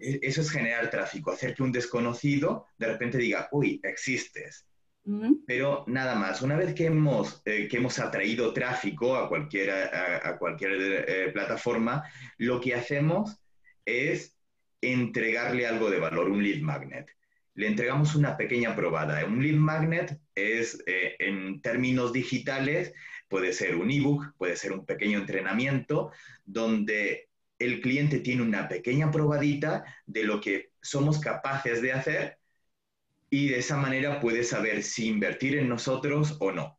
[0.00, 4.66] E, eso es generar tráfico, hacer que un desconocido de repente diga, uy, existes.
[5.46, 10.38] Pero nada más, una vez que hemos, eh, que hemos atraído tráfico a cualquier, a,
[10.38, 12.04] cualquier eh, plataforma,
[12.38, 13.42] lo que hacemos
[13.84, 14.36] es
[14.80, 17.10] entregarle algo de valor, un lead magnet.
[17.54, 19.24] Le entregamos una pequeña probada.
[19.24, 22.94] Un lead magnet es, eh, en términos digitales,
[23.28, 26.12] puede ser un ebook, puede ser un pequeño entrenamiento,
[26.44, 27.28] donde
[27.64, 32.38] el cliente tiene una pequeña probadita de lo que somos capaces de hacer
[33.30, 36.78] y de esa manera puede saber si invertir en nosotros o no.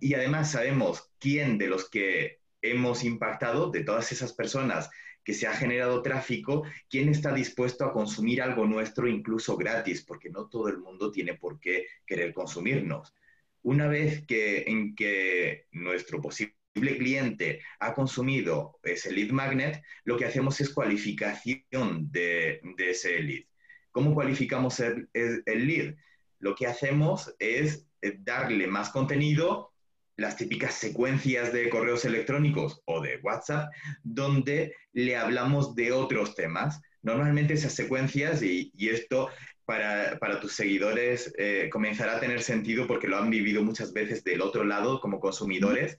[0.00, 4.88] Y además sabemos quién de los que hemos impactado, de todas esas personas
[5.24, 10.30] que se ha generado tráfico, quién está dispuesto a consumir algo nuestro incluso gratis, porque
[10.30, 13.14] no todo el mundo tiene por qué querer consumirnos.
[13.62, 20.24] Una vez que en que nuestro posible cliente ha consumido ese lead magnet, lo que
[20.24, 23.44] hacemos es cualificación de, ese lead.
[23.90, 25.08] ¿Cómo cualificamos el,
[25.44, 25.94] lead?
[26.38, 29.72] Lo que hacemos es eh, darle más contenido,
[30.16, 33.70] las típicas secuencias de correos electrónicos o de WhatsApp,
[34.02, 36.80] donde le hablamos de otros temas.
[37.02, 39.30] Normalmente esas secuencias, y, esto
[39.64, 44.40] para, tus seguidores eh, comenzará a tener sentido porque lo han vivido muchas veces del
[44.40, 45.98] otro lado como consumidores,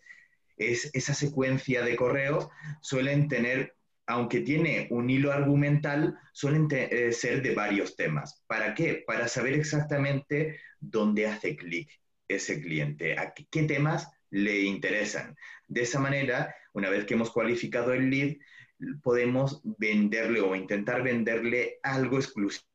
[0.59, 2.49] es esa secuencia de correos
[2.81, 8.43] suelen tener, aunque tiene un hilo argumental, suelen eh, ser de varios temas.
[8.45, 9.03] ¿Para qué?
[9.07, 11.89] Para saber exactamente dónde hace clic
[12.27, 15.35] ese cliente, a qué temas le interesan.
[15.67, 18.35] De esa manera, una vez que hemos cualificado el lead,
[19.01, 22.68] podemos venderle o intentar venderle algo exclusivo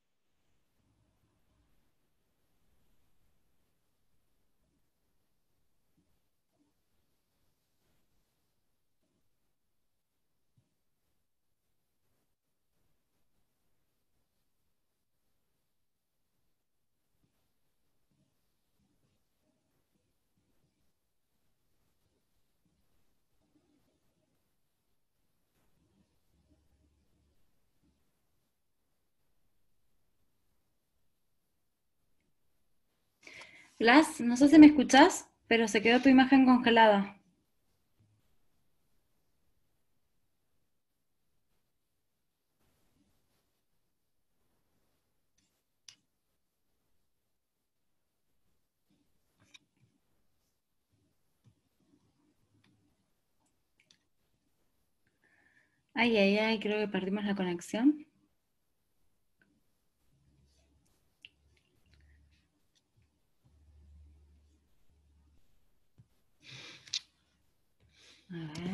[33.84, 37.20] Blas, no sé si me escuchás, pero se quedó tu imagen congelada.
[55.94, 58.06] Ay, ay, ay, creo que perdimos la conexión.
[68.34, 68.73] A ver.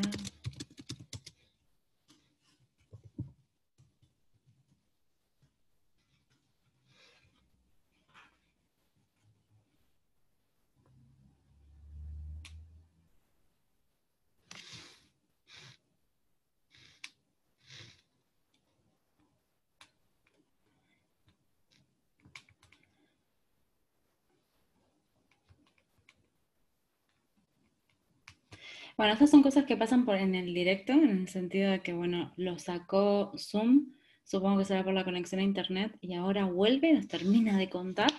[29.00, 31.94] Bueno, estas son cosas que pasan por, en el directo, en el sentido de que,
[31.94, 33.94] bueno, lo sacó Zoom,
[34.24, 38.10] supongo que será por la conexión a internet, y ahora vuelve, nos termina de contar.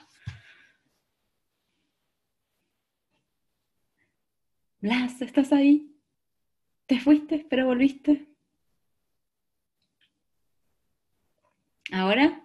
[4.79, 5.95] Blas, ¿estás ahí?
[6.87, 8.25] ¿Te fuiste, pero volviste?
[11.91, 12.43] ¿Ahora?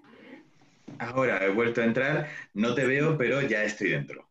[0.99, 4.29] Ahora he vuelto a entrar, no te veo, pero ya estoy dentro.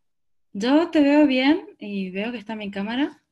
[0.54, 3.25] Yo te veo bien y veo que está mi cámara.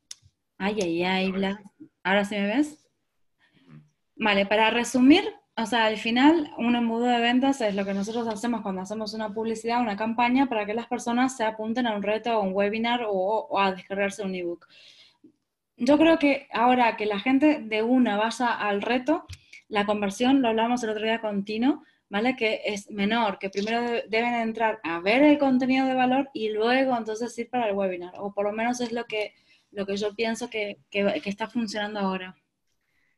[0.65, 1.59] Ay, ay, ay, Blas.
[2.03, 2.87] ¿Ahora sí me ves?
[4.15, 5.21] Vale, para resumir,
[5.57, 9.13] o sea, al final un embudo de ventas es lo que nosotros hacemos cuando hacemos
[9.13, 12.53] una publicidad, una campaña, para que las personas se apunten a un reto, o un
[12.53, 14.65] webinar o, a descargarse un ebook.
[15.75, 19.25] Yo creo que ahora que la gente de una vaya al reto,
[19.67, 22.37] la conversión, lo hablamos el otro día con Tino, ¿vale?
[22.37, 26.95] Que es menor, que primero deben entrar a ver el contenido de valor y luego
[26.95, 29.33] entonces ir para el webinar, o por lo menos es lo que
[29.73, 32.35] lo que yo pienso que, está funcionando ahora.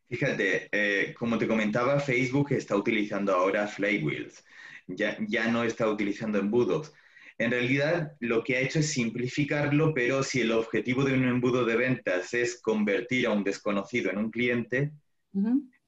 [0.08, 4.44] Fíjate, eh, como te comentaba, Facebook está utilizando ahora flywheels,
[4.86, 6.92] ya, ya no está utilizando embudos.
[7.38, 11.64] En realidad, lo que ha hecho es simplificarlo, pero si el objetivo de un embudo
[11.64, 14.92] de ventas es convertir a un desconocido en un cliente,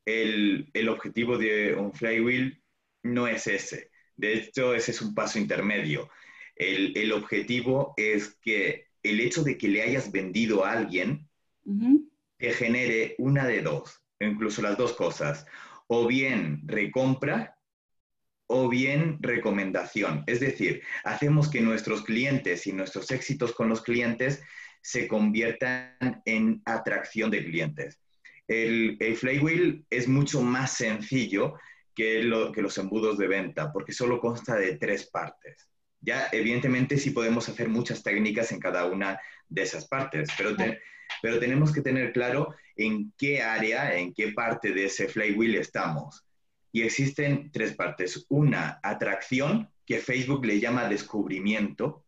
[0.04, 2.62] el, el, objetivo de un flywheel
[3.02, 3.90] no es ese.
[4.14, 6.10] De hecho, ese es un paso intermedio.
[6.54, 11.28] El, el objetivo es que el hecho de que le hayas vendido a alguien
[12.38, 15.46] te genere una de dos, incluso las dos cosas,
[15.86, 17.56] o bien recompra
[18.46, 20.24] o bien recomendación.
[20.26, 24.42] Es decir, hacemos que nuestros clientes y nuestros éxitos con los clientes
[24.80, 28.00] se conviertan en atracción de clientes.
[28.46, 31.54] El, el flywheel es mucho más sencillo
[31.94, 35.68] que, lo, que los embudos de venta, porque solo consta de tres partes.
[36.00, 40.56] Ya, evidentemente, sí podemos hacer muchas técnicas en cada una de esas partes, pero,
[41.22, 46.24] pero tenemos que tener claro en qué área, en qué parte de ese flywheel estamos.
[46.70, 48.26] Y existen tres partes.
[48.28, 52.04] Una, atracción, que Facebook le llama descubrimiento.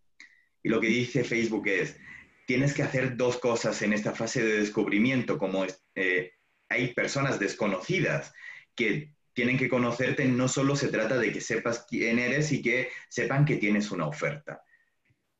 [0.62, 1.96] Y lo que dice Facebook es,
[2.46, 5.64] tienes que hacer dos cosas en esta fase de descubrimiento, como
[5.94, 6.32] eh,
[6.68, 8.32] hay personas desconocidas
[8.74, 12.88] que tienen que conocerte, no solo se trata de que sepas quién eres y que
[13.08, 14.62] sepan que tienes una oferta.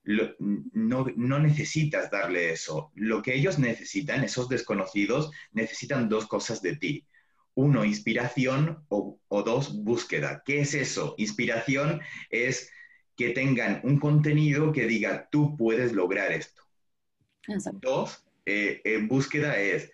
[0.05, 2.91] no, necesitas darle eso.
[2.95, 7.07] Lo que ellos necesitan, esos desconocidos, necesitan dos cosas de ti.
[7.55, 10.43] Uno, inspiración o, dos, búsqueda.
[10.45, 11.15] ¿Qué es eso?
[11.19, 12.71] Inspiración es
[13.17, 16.63] que tengan un contenido que diga, tú puedes lograr esto.
[17.81, 19.91] Dos, eh, eh, búsqueda es,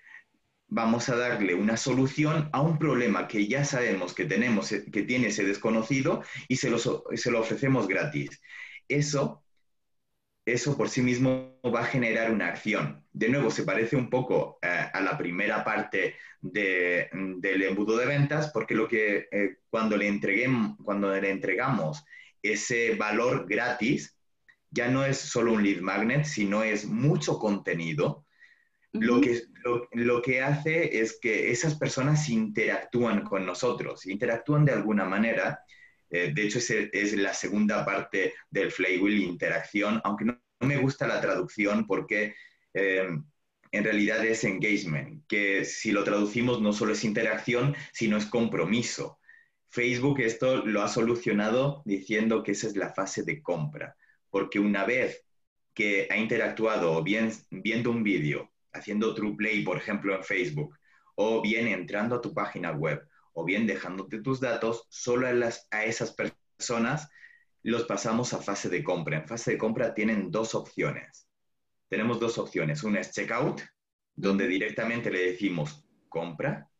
[0.69, 5.29] vamos a darle una solución a un problema que ya sabemos que tenemos, que tiene
[5.29, 8.41] ese desconocido y se lo, se lo ofrecemos gratis.
[8.89, 9.45] Eso,
[10.45, 13.05] eso por sí mismo va a generar una acción.
[13.13, 18.51] De nuevo, se parece un poco eh, a la primera parte del embudo de ventas,
[18.53, 22.05] porque lo que eh, cuando, le entreguemos, cuando le entregamos
[22.43, 24.17] ese valor gratis,
[24.71, 28.26] ya no es solo un lead magnet, sino es mucho contenido
[29.01, 29.43] lo, que,
[29.93, 35.61] lo, que hace es que esas personas interactúan con nosotros, interactúan de alguna manera.
[36.11, 41.07] Eh, de hecho, es, es, la segunda parte del flywheel, interacción, aunque no, me gusta
[41.07, 42.35] la traducción porque
[42.75, 43.09] eh,
[43.73, 49.19] en realidad es engagement, que si lo traducimos no solo es interacción, sino es compromiso.
[49.69, 53.97] Facebook esto lo ha solucionado diciendo que esa es la fase de compra,
[54.31, 55.25] porque una vez
[55.75, 60.77] que ha interactuado o bien viendo un vídeo haciendo True Play, por ejemplo, en Facebook,
[61.17, 65.67] o bien entrando a tu página web, o bien dejándote tus datos, solo a, las,
[65.71, 67.09] a esas personas
[67.63, 69.19] los pasamos a fase de compra.
[69.19, 71.29] En fase de compra tienen dos opciones.
[71.89, 72.83] Tenemos dos opciones.
[72.85, 73.61] Una es checkout,
[74.15, 76.71] donde directamente le decimos compra.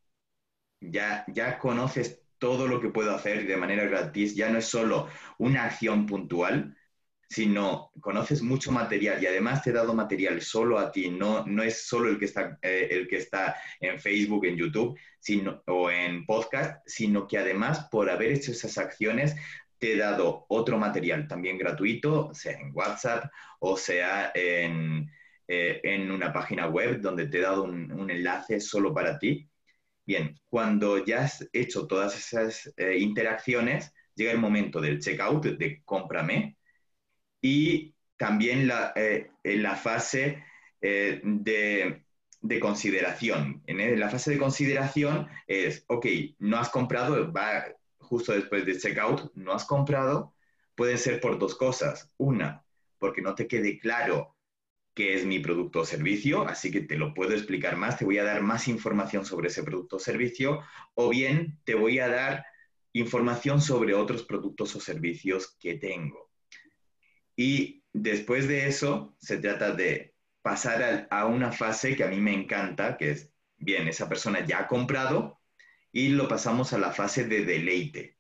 [0.81, 4.37] Ya, ya conoces todo lo que puedo hacer de manera gratis.
[4.37, 6.77] Ya no es solo una acción puntual,
[7.29, 11.63] sino conoces mucho material y además te he dado material solo a ti, no, no
[11.63, 15.91] es solo el que, está, eh, el que está en Facebook, en YouTube sino, o
[15.91, 19.35] en podcast, sino que además por haber hecho esas acciones
[19.79, 25.11] te he dado otro material también gratuito, sea en WhatsApp o sea en,
[25.49, 29.49] eh, en una página web donde te he dado un, enlace solo para ti.
[30.05, 35.83] Bien, cuando ya has hecho todas esas eh, interacciones, llega el momento del checkout, de
[35.85, 36.57] cómprame,
[37.47, 40.43] y también la, eh, en la fase
[40.81, 42.03] de,
[42.41, 43.63] de, consideración.
[43.67, 46.07] En la fase de consideración es, ok,
[46.39, 47.67] no has comprado, va
[47.99, 50.35] justo después de checkout, no has comprado,
[50.75, 52.11] puede ser por dos cosas.
[52.17, 52.65] Una,
[52.99, 54.37] porque no te quede claro
[54.95, 58.19] qué es mi producto o servicio, así que te lo puedo explicar más, te voy
[58.19, 60.63] a dar más información sobre ese producto o servicio,
[60.95, 62.45] o bien te voy a dar
[62.93, 66.26] información sobre otros productos o servicios que tengo.
[67.37, 72.33] Y después de eso, se trata de pasar a, una fase que a mí me
[72.35, 75.41] encanta, que es, bien, esa persona ya ha comprado
[75.93, 78.17] y lo pasamos a la fase de deleite.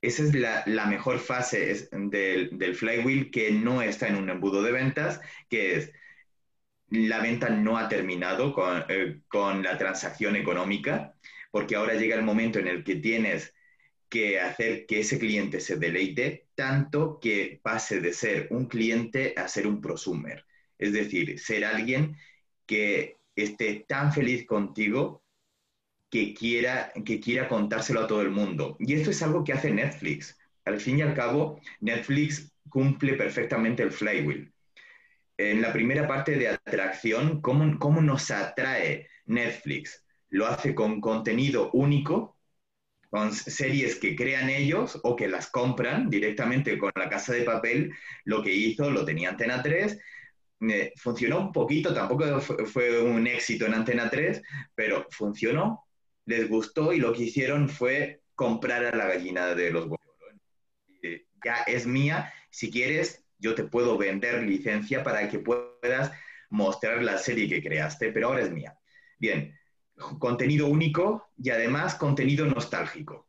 [0.00, 4.72] Esa es la, mejor fase del, del, flywheel que no está en un embudo de
[4.72, 5.92] ventas, que es
[6.88, 11.14] la venta no ha terminado con, eh, con la transacción económica,
[11.50, 13.54] porque ahora llega el momento en el que tienes
[14.10, 19.48] que hacer que ese cliente se deleite tanto que pase de ser un cliente a
[19.48, 20.44] ser un prosumer.
[20.76, 22.16] Es decir, ser alguien
[22.66, 25.22] que esté tan feliz contigo
[26.10, 28.76] que quiera, que quiera contárselo a todo el mundo.
[28.80, 30.36] Y esto es algo que hace Netflix.
[30.64, 34.52] Al fin y al cabo, Netflix cumple perfectamente el flywheel.
[35.38, 40.04] En la primera parte de atracción, ¿cómo, cómo nos atrae Netflix?
[40.28, 42.39] Lo hace con contenido único,
[43.10, 47.92] con series que crean ellos o que las compran directamente con la casa de papel.
[48.24, 49.98] Lo que hizo, lo tenía Antena 3,
[50.96, 54.42] funcionó un poquito, tampoco fue un éxito en Antena 3,
[54.74, 55.84] pero funcionó
[56.26, 59.98] les gustó y lo que hicieron fue comprar a la gallina de los huevos.
[61.44, 66.12] Ya es mía, si quieres, yo te puedo vender licencia para que puedas
[66.50, 68.78] mostrar la serie que creaste, pero ahora es mía.
[69.18, 69.58] Bien,
[70.18, 73.28] contenido único y además contenido nostálgico.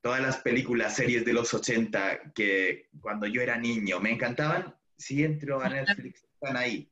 [0.00, 5.24] Todas las películas, series de los 80 que cuando yo era niño me encantaban, si
[5.24, 6.90] entro a Netflix están ahí.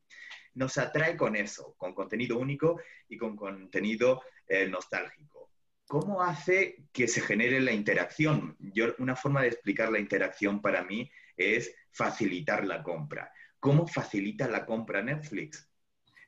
[0.55, 5.51] Nos atrae con eso, con contenido único y con contenido eh, nostálgico.
[5.87, 8.55] ¿Cómo hace que se genere la interacción?
[8.59, 13.31] Yo, una forma de explicar la interacción para mí es facilitar la compra.
[13.59, 15.69] ¿Cómo facilita la compra Netflix?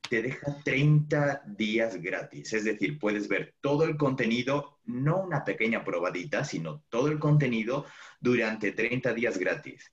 [0.09, 5.83] Te deja 30 días gratis, es decir, puedes ver todo el contenido, no una pequeña
[5.83, 7.85] probadita, sino todo el contenido
[8.19, 9.91] durante 30 días gratis.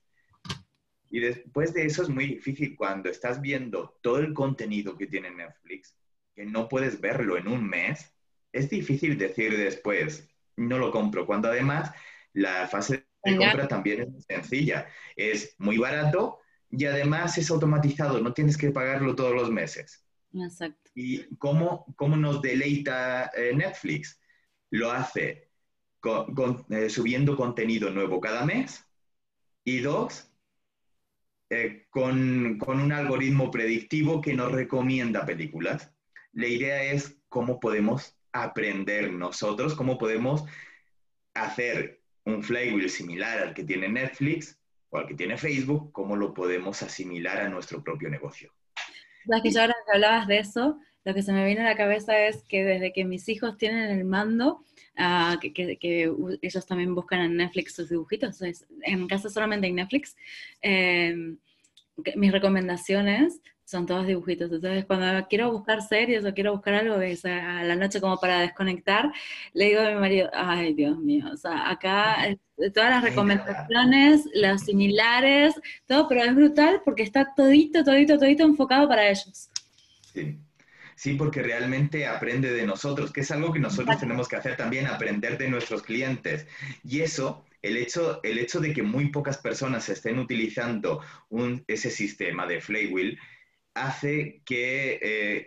[1.09, 5.31] Y después de eso es muy difícil cuando estás viendo todo el contenido que tiene
[5.31, 5.95] Netflix,
[6.35, 8.13] que no puedes verlo en un mes,
[8.51, 11.91] es difícil decir después, no lo compro, cuando además
[12.33, 14.87] la fase de compra también es sencilla.
[15.15, 16.39] Es muy barato
[16.69, 20.02] y además es automatizado, no tienes que pagarlo todos los meses.
[20.95, 24.19] ¿Y cómo, cómo nos deleita eh, Netflix?
[24.71, 25.49] Lo hace
[26.69, 28.83] eh, subiendo contenido nuevo cada mes
[29.63, 30.29] y dos,
[31.49, 35.93] eh, con, con un algoritmo predictivo que nos recomienda películas.
[36.33, 40.43] La idea es cómo podemos aprender nosotros, cómo podemos
[41.33, 44.59] hacer un flywheel similar al que tiene Netflix
[44.89, 48.51] o al que tiene Facebook, cómo lo podemos asimilar a nuestro propio negocio.
[49.41, 52.17] Que yo ahora que hablabas de eso, lo que se me viene a la cabeza
[52.17, 54.63] es que desde que mis hijos tienen el mando,
[54.97, 56.11] ah, que,
[56.41, 60.15] ellos también buscan en Netflix sus dibujitos, en casa solamente en Netflix,
[60.61, 61.35] eh,
[62.15, 64.51] mis recomendaciones son todos dibujitos.
[64.51, 69.11] Entonces, cuando quiero buscar series o quiero buscar algo a la noche como para desconectar,
[69.53, 72.17] le digo a mi marido, ay, Dios mío, o sea, acá
[72.73, 75.55] todas las recomendaciones, las similares,
[75.85, 79.49] todo, pero es brutal porque está todito, todito, todito enfocado para ellos.
[80.13, 80.39] Sí.
[80.95, 84.85] Sí, porque realmente aprende de nosotros, que es algo que nosotros tenemos que hacer también,
[84.85, 86.47] aprender de nuestros clientes.
[86.83, 91.89] Y eso el hecho, el hecho de que muy pocas personas estén utilizando un, ese
[91.89, 93.17] sistema de Flywheel
[93.73, 95.45] hace eh,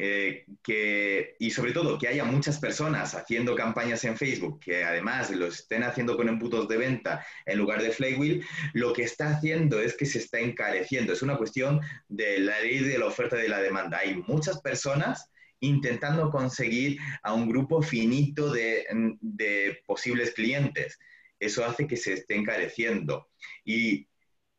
[0.00, 5.30] eh, que, y sobre todo que haya muchas personas haciendo campañas en Facebook que además
[5.30, 9.80] lo estén haciendo con embudos de venta en lugar de Flywheel, lo que está haciendo
[9.80, 11.12] es que se está encareciendo.
[11.12, 13.98] Es una cuestión de la ley de la oferta y de la demanda.
[13.98, 18.86] Hay muchas personas intentando conseguir a un grupo finito de,
[19.20, 20.96] de posibles clientes.
[21.40, 23.28] Eso hace que se esté encareciendo.
[23.64, 24.08] Y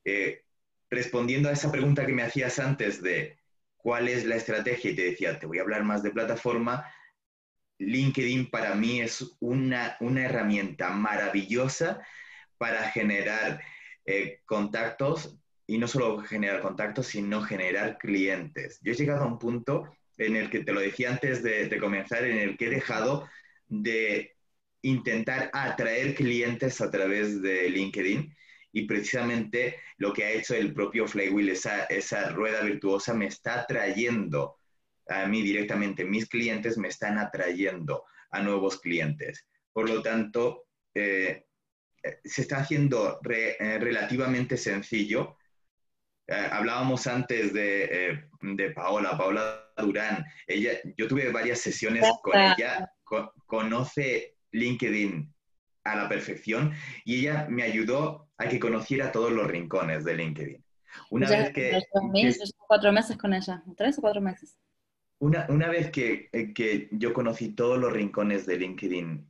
[0.04, 0.44] eh,
[0.90, 3.38] respondiendo a esa pregunta que me hacías antes de
[3.78, 6.86] cuál es la estrategia y te decía, te voy a hablar más de plataforma,
[7.80, 12.02] LinkedIn para mí es una, herramienta maravillosa
[12.58, 13.62] para generar
[14.06, 18.80] eh, contactos y no solo generar contactos, sino generar clientes.
[18.82, 22.26] Yo he llegado a un punto en el que, te lo decía antes de, comenzar,
[22.26, 23.30] en el que he dejado
[23.68, 24.36] de
[24.82, 28.36] intentar atraer clientes a través de LinkedIn
[28.72, 33.66] y precisamente lo que ha hecho el propio Flywheel, esa, esa rueda virtuosa, me está
[33.66, 34.58] trayendo
[35.08, 39.48] a mí directamente, mis clientes me están atrayendo a nuevos clientes.
[39.74, 41.46] Por lo tanto, eh,
[42.04, 45.36] eh, se está haciendo eh, relativamente sencillo.
[46.28, 50.24] hablábamos antes de, de, Paola, Paola Durán.
[50.46, 52.88] Ella, yo tuve varias sesiones con ella,
[53.48, 55.34] conoce LinkedIn
[55.86, 60.64] a la perfección y ella me ayudó a que conociera todos los rincones de LinkedIn.
[61.12, 61.78] Una vez que,
[62.68, 64.58] cuatro meses con ella, tres o cuatro meses.
[65.20, 69.30] Una, una vez que, eh, que, yo conocí todos los rincones de LinkedIn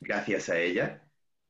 [0.00, 1.02] gracias a ella,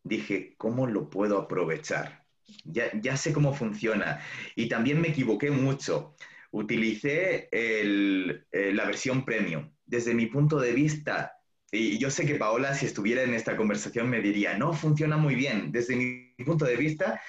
[0.04, 2.24] dije, ¿cómo lo puedo aprovechar?
[2.64, 4.20] Ya, ya sé cómo funciona.
[4.54, 6.14] Y también me equivoqué mucho.
[6.52, 9.72] Utilicé el, eh, la versión premium.
[9.84, 11.41] Desde mi punto de vista,
[11.72, 15.34] y yo sé que Paola, si estuviera en esta conversación, me diría, no, funciona muy
[15.34, 15.72] bien.
[15.72, 17.20] Desde mi punto de vista,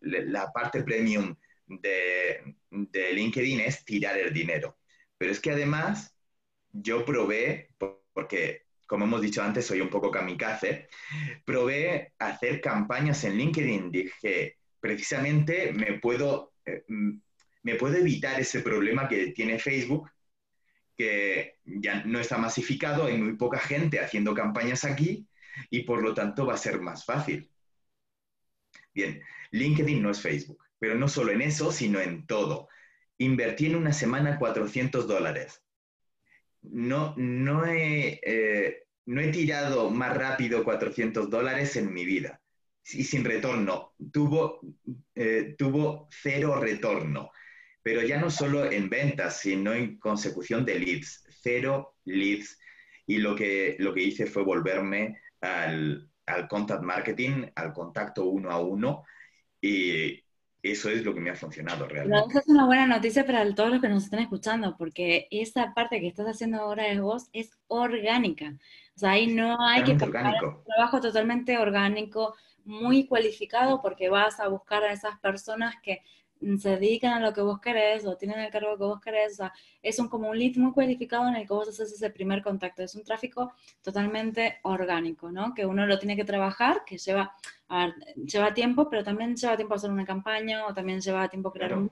[0.00, 1.36] la parte premium
[1.66, 4.78] de, de, LinkedIn es tirar el dinero.
[5.18, 6.16] Pero es que además
[6.72, 7.68] yo probé,
[8.14, 10.88] porque como hemos dicho antes, soy un poco kamikaze,
[11.44, 13.90] probé hacer campañas en LinkedIn.
[13.90, 16.84] Dije, precisamente me puedo, eh,
[17.62, 20.10] me puedo evitar ese problema que tiene Facebook
[21.02, 25.26] que ya no está masificado, hay muy poca gente haciendo campañas aquí
[25.68, 27.50] y por lo tanto va a ser más fácil.
[28.94, 32.68] Bien, LinkedIn no es Facebook, pero no solo en eso, sino en todo.
[33.18, 35.64] Invertí en una semana 400 dólares.
[36.62, 42.40] No, no, he, eh, no he tirado más rápido 400 dólares en mi vida
[42.84, 43.94] y sin retorno.
[44.12, 44.60] Tuvo,
[45.16, 47.32] eh, tuvo cero retorno
[47.82, 52.58] pero ya no solo en ventas, sino en consecución de leads, cero leads.
[53.06, 58.50] Y lo que, lo que hice fue volverme al, al contact marketing, al contacto uno
[58.50, 59.04] a uno,
[59.60, 60.22] y
[60.62, 62.28] eso es lo que me ha funcionado realmente.
[62.30, 66.00] Esa es una buena noticia para todos los que nos están escuchando, porque esa parte
[66.00, 68.54] que estás haciendo ahora de vos es orgánica.
[68.94, 74.46] O sea, ahí no hay que un trabajo totalmente orgánico, muy cualificado, porque vas a
[74.46, 76.02] buscar a esas personas que
[76.58, 79.34] se dedican a lo que vos querés o tienen el cargo que vos querés.
[79.34, 82.10] O sea, es un, como un lead muy cualificado en el que vos haces ese
[82.10, 82.82] primer contacto.
[82.82, 85.54] Es un tráfico totalmente orgánico, ¿no?
[85.54, 87.34] Que uno lo tiene que trabajar, que lleva,
[87.68, 91.52] a ver, lleva tiempo, pero también lleva tiempo hacer una campaña o también lleva tiempo
[91.52, 91.90] crear un...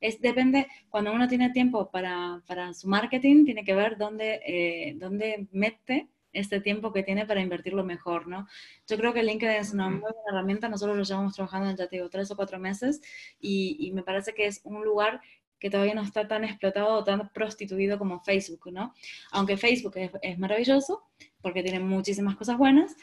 [0.00, 4.94] Es, depende, cuando uno tiene tiempo para, para su marketing, tiene que ver dónde, eh,
[4.96, 8.46] dónde mete este tiempo que tiene para invertirlo mejor, ¿no?
[8.86, 11.96] Yo creo que LinkedIn es una muy buena herramienta, nosotros lo llevamos trabajando, ya te
[11.96, 13.00] digo, tres o cuatro meses
[13.40, 15.20] y, me parece que es un lugar
[15.58, 18.94] que todavía no está tan explotado o tan prostituido como Facebook, ¿no?
[19.32, 21.02] Aunque Facebook es, maravilloso
[21.40, 22.96] porque tiene muchísimas cosas buenas,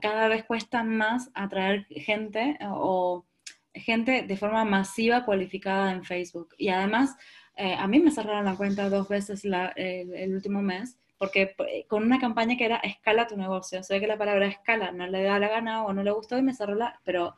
[0.00, 3.24] cada vez cuesta más atraer gente o
[3.72, 6.54] gente de forma masiva cualificada en Facebook.
[6.58, 7.16] Y además,
[7.56, 12.04] eh, a mí me cerraron la cuenta dos veces el último mes porque eh, con
[12.04, 15.22] una campaña que era escala tu negocio, se ve que la palabra escala no le
[15.22, 17.34] da la gana o no le gustó y me cerró la, pero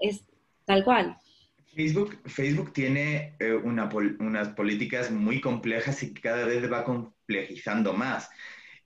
[0.00, 0.24] es
[0.64, 1.16] tal cual.
[1.74, 8.30] Facebook, Facebook tiene eh, unas políticas muy complejas y cada vez va complejizando más.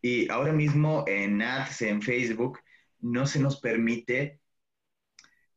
[0.02, 2.58] Y ahora mismo en ads, en Facebook,
[3.00, 4.40] no se nos permite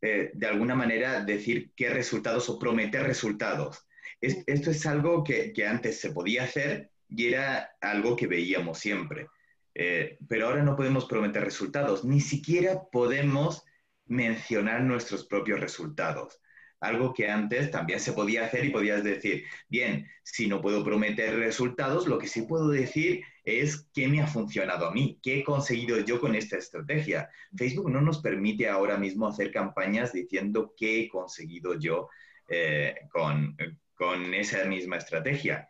[0.01, 3.87] eh, de alguna manera decir qué resultados o prometer resultados.
[4.21, 9.27] esto es algo que, que antes se podía hacer y era algo que veíamos siempre.
[9.73, 13.63] Eh, pero ahora no podemos prometer resultados, ni siquiera podemos
[14.05, 16.39] mencionar nuestros propios resultados.
[16.79, 21.35] Algo que antes también se podía hacer y podías decir, bien, si no puedo prometer
[21.37, 25.43] resultados, lo que sí puedo decir es qué me ha funcionado a mí, qué he
[25.43, 27.29] conseguido yo con esta estrategia.
[27.57, 32.09] Facebook no nos permite ahora mismo hacer campañas diciendo qué he conseguido yo
[32.47, 33.57] eh, con,
[33.95, 35.69] con esa misma estrategia.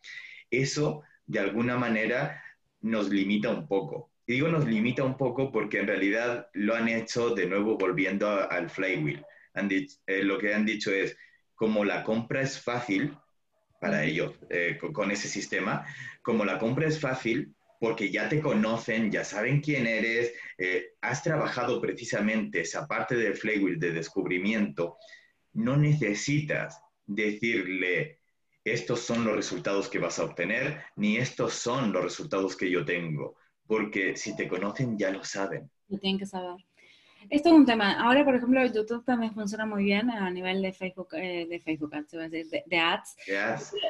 [0.49, 2.43] Eso de alguna manera
[2.82, 4.11] nos limita un poco.
[4.28, 8.28] Y digo nos limita un poco porque en realidad lo han hecho de nuevo volviendo
[8.49, 9.23] al flywheel.
[9.55, 11.15] Eh, lo que han dicho es,
[11.55, 13.15] como la compra es fácil
[13.80, 15.86] para ellos eh, con, ese sistema,
[16.21, 21.23] como la compra es fácil porque ya te conocen, ya saben quién eres, eh, has
[21.23, 24.97] trabajado precisamente esa parte del flywheel de descubrimiento,
[25.53, 28.19] no necesitas decirle,
[28.66, 32.84] estos son los resultados que vas a obtener, ni estos son los resultados que yo
[32.84, 33.36] tengo,
[33.68, 35.70] porque si te conocen ya lo saben.
[35.88, 36.57] Lo tienen que saber.
[37.30, 37.93] Esto es un tema.
[37.93, 41.93] Ahora, por ejemplo, YouTube también funciona muy bien a nivel de Facebook, eh, de Facebook
[41.95, 43.16] Ads, de, ads.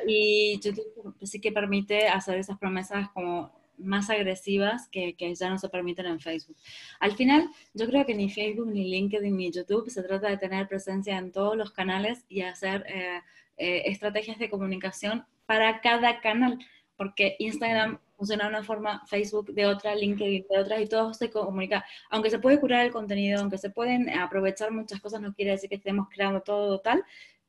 [0.07, 5.57] Y YouTube sí que permite hacer esas promesas como más agresivas que, que, ya no
[5.57, 6.55] se permiten en Facebook.
[6.99, 10.67] Al final, yo creo que ni Facebook, ni LinkedIn, ni YouTube se trata de tener
[10.67, 13.19] presencia en todos los canales y hacer eh,
[13.57, 16.59] eh, estrategias de comunicación para cada canal,
[16.97, 21.29] porque Instagram funciona de una forma, Facebook de otra, LinkedIn de otra, y todo se
[21.29, 21.85] comunica.
[22.09, 25.69] Aunque se puede curar el contenido, aunque se pueden aprovechar muchas cosas, no quiere decir
[25.69, 27.03] que estemos creando todo tal,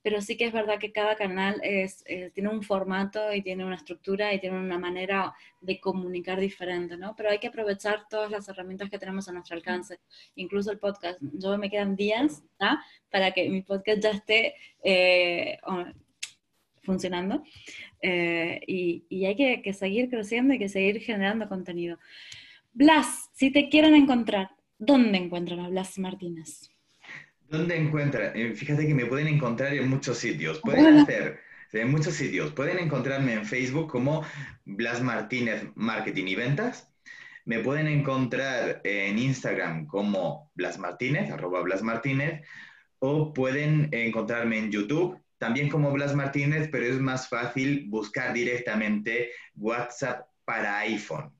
[0.07, 3.75] pero sí que es verdad que cada canal eh, tiene un formato y tiene una
[3.75, 7.17] estructura y tiene una manera de comunicar diferente, ¿no?
[7.17, 9.99] Pero hay que aprovechar todas las herramientas que tenemos a nuestro alcance,
[10.37, 11.19] incluso el podcast.
[11.21, 12.45] Yo me quedan días
[13.11, 14.55] para que mi podcast ya esté
[14.85, 15.59] eh,
[16.85, 17.43] funcionando
[18.01, 21.99] eh, y, hay que, que seguir creciendo y que seguir generando contenido.
[22.73, 26.76] Blas, si te quieren encontrar, ¿dónde encuentran a Blas Martínez?
[27.49, 28.33] ¿Dónde encuentran?
[28.35, 30.61] Eh, fíjate que me pueden encontrar en muchos sitios.
[30.61, 31.41] Pueden hacer
[31.73, 32.53] en muchos sitios.
[32.53, 34.25] Pueden encontrarme en Facebook como
[34.65, 36.93] Blas Martínez Marketing y Ventas.
[37.45, 42.43] Me pueden encontrar en Instagram como Blas Martínez, arroba Blas Martínez,
[42.99, 49.31] o pueden encontrarme en YouTube también como Blas Martínez, pero es más fácil buscar directamente
[49.55, 51.33] WhatsApp para iPhone.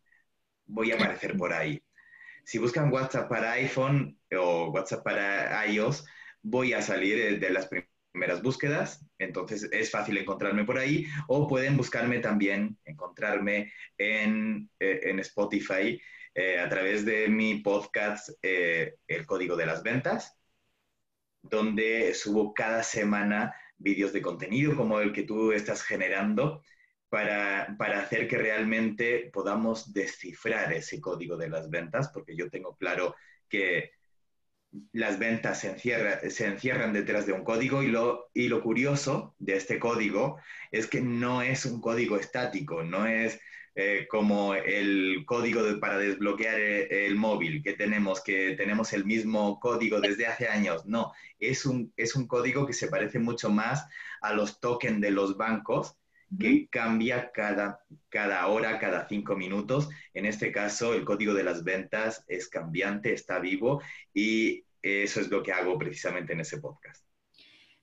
[0.67, 1.81] Voy a aparecer por ahí.
[2.47, 6.07] Si buscan WhatsApp para iPhone o WhatsApp para iOS,
[6.43, 11.77] voy a salir de las primeras búsquedas, entonces es fácil encontrarme por ahí, o pueden
[11.77, 16.01] buscarme también, encontrarme en, eh, Spotify
[16.37, 20.39] eh, a través de mi podcast eh, El Código de las Ventas,
[21.43, 26.63] donde subo cada semana vídeos de contenido como el que tú estás generando
[27.09, 32.77] para, para, hacer que realmente podamos descifrar ese código de las ventas, porque yo tengo
[32.77, 33.15] claro
[33.49, 33.93] que
[34.93, 39.57] las ventas se, se encierran detrás de un código y lo, y lo curioso de
[39.57, 40.39] este código
[40.71, 43.41] es que no es un código estático, no es
[43.79, 49.61] eh, como el código para desbloquear eh, el, móvil que tenemos, que tenemos el mismo
[49.61, 50.87] código desde hace años.
[50.87, 53.87] No, es un, es un código que se parece mucho más
[54.23, 55.99] a los tokens de los bancos
[56.39, 59.89] que cambia cada, cada hora, cada cinco minutos.
[60.15, 65.31] En este caso, el código de las ventas es cambiante, está vivo y eso es
[65.31, 67.06] lo que hago precisamente en ese podcast.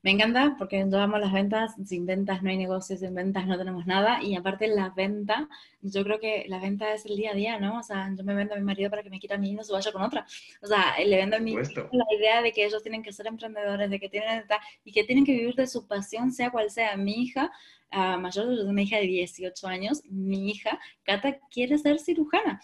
[0.03, 3.57] Me encanta porque yo amo las ventas, sin ventas no hay negocios, sin ventas no
[3.57, 5.47] tenemos nada y aparte la venta,
[5.81, 7.79] yo creo que la venta es el día a día, ¿no?
[7.79, 9.55] O sea, yo me vendo a mi marido para que me quite a mí y
[9.55, 10.25] no se vaya con otra.
[10.61, 13.89] O sea, le vendo a mi la idea de que ellos tienen que ser emprendedores,
[13.89, 14.43] de que tienen
[14.83, 16.97] y que tienen que vivir de su pasión, sea cual sea.
[16.97, 17.49] Mi hija
[17.93, 22.59] uh, mayor, una hija de 18 años, mi hija, Cata, quiere ser cirujana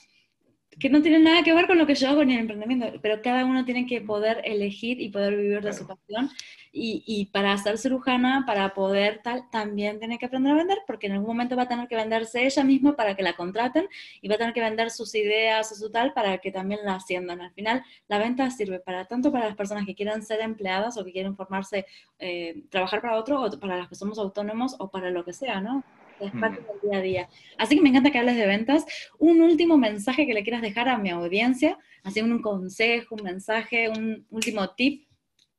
[0.79, 3.21] que no tiene nada que ver con lo que yo hago ni el emprendimiento, pero
[3.21, 6.29] cada uno tiene que poder elegir y poder vivir de su pasión.
[6.71, 11.07] Y, y, para ser cirujana, para poder tal, también tiene que aprender a vender, porque
[11.07, 13.87] en algún momento va a tener que venderse ella misma para que la contraten
[14.21, 16.95] y va a tener que vender sus ideas o su tal para que también la
[16.95, 17.41] asciendan.
[17.41, 21.05] Al final, la venta sirve para tanto para las personas que quieran ser empleadas o
[21.05, 21.85] que quieren formarse,
[22.19, 25.61] eh, trabajar para otro, o para las que somos autónomos o para lo que sea,
[25.61, 25.83] ¿no?
[26.19, 27.29] es parte del día a día.
[27.57, 28.85] Así que me encanta que hables de ventas.
[29.17, 33.89] Un último mensaje que le quieras dejar a mi audiencia, así un consejo, un mensaje,
[33.89, 35.07] un último tip,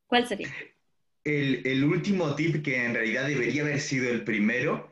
[0.07, 0.49] ¿cuál sería?
[1.25, 4.91] El, último tip que en realidad debería haber sido el primero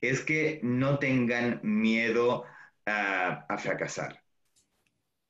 [0.00, 2.44] es que no tengan miedo
[2.86, 4.22] a fracasar.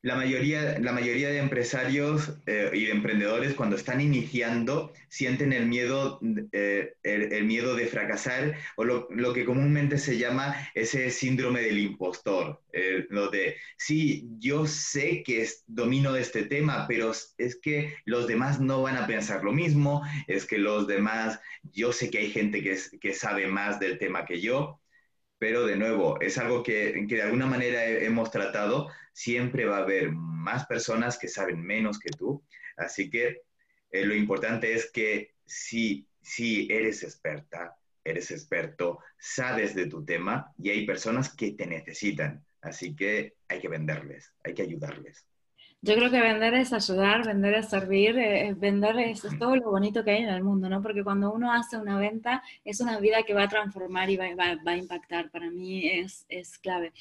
[0.01, 5.67] La mayoría, la mayoría de empresarios eh, y de emprendedores cuando están iniciando sienten el
[5.67, 6.21] miedo,
[6.53, 11.79] eh, el, miedo de fracasar o lo, lo, que comúnmente se llama ese síndrome del
[11.79, 12.63] impostor.
[12.73, 18.29] Eh, lo de, sí, yo sé que es, domino este tema, pero es que los
[18.29, 21.41] demás no van a pensar lo mismo, es que los demás,
[21.73, 24.81] yo sé que hay gente que, que sabe más del tema que yo
[25.39, 29.83] pero de nuevo, es algo que, que, de alguna manera hemos tratado, siempre va a
[29.83, 32.45] haber más personas que saben menos que tú,
[32.77, 33.43] así que
[33.91, 40.53] eh, lo importante es que si, si eres experta, eres experto, sabes de tu tema
[40.59, 45.28] y hay personas que te necesitan, así que hay que venderles, hay que ayudarles.
[45.81, 50.03] Yo creo que vender es ayudar, vender es servir, eh, vender es, todo lo bonito
[50.03, 50.83] que hay en el mundo, ¿no?
[50.83, 54.25] Porque cuando uno hace una venta, es una vida que va a transformar y va,
[54.25, 55.31] a impactar.
[55.31, 56.93] Para mí es, es, clave.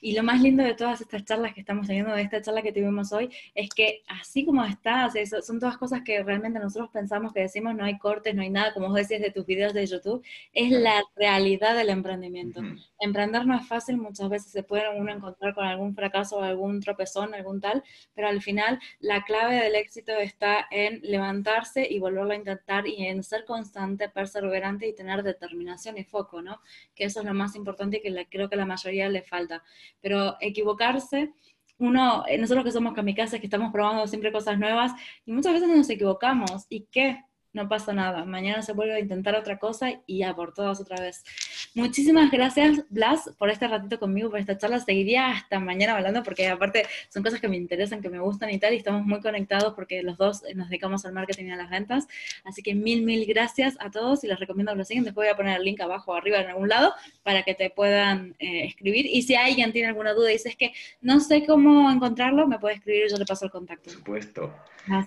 [0.00, 2.72] Y lo más lindo de todas estas charlas que estamos teniendo, de esta charla que
[2.72, 5.14] tuvimos hoy, es que así como estás,
[5.44, 8.72] son todas cosas que realmente nosotros pensamos que decimos, no hay cortes, no hay nada,
[8.72, 12.62] como vos decías de tus videos de YouTube, es la realidad del emprendimiento.
[13.00, 16.80] Emprender no es fácil, muchas veces se puede uno encontrar con algún fracaso o algún
[16.80, 17.82] tropezón, algún tal,
[18.19, 23.06] pero al final la clave del éxito está en levantarse y volverlo a intentar y
[23.06, 26.60] en ser constante, perseverante y tener determinación y foco, ¿no?
[26.94, 29.62] Que eso es lo más importante y que creo que a la mayoría le falta.
[30.00, 31.32] Pero equivocarse
[31.78, 34.92] uno, eh, nosotros que somos kamikazes, que estamos probando siempre cosas nuevas,
[35.24, 36.66] y muchas veces nos equivocamos.
[36.68, 37.24] ¿Y qué?
[37.52, 38.24] no pasa nada.
[38.24, 41.24] Mañana se vuelve a intentar otra cosa y ya por todas otra vez.
[41.74, 44.80] Muchísimas gracias, Blas, por este ratito conmigo, por esta charla.
[44.80, 48.58] Seguiría hasta mañana hablando porque aparte son cosas que me interesan, que me gustan y
[48.58, 51.70] tal, y estamos muy conectados porque los dos nos dedicamos al marketing y a las
[51.70, 52.08] ventas.
[52.44, 55.04] Así que mil, mil gracias a todos y les recomiendo que lo sigan.
[55.04, 56.92] Después voy a poner el link abajo o arriba en algún lado
[57.22, 59.06] para que te puedan eh, escribir.
[59.06, 62.76] Y si alguien tiene alguna duda y dices que no sé cómo encontrarlo, me puede
[62.76, 63.84] escribir y yo le paso el contacto.
[63.84, 64.54] Por supuesto.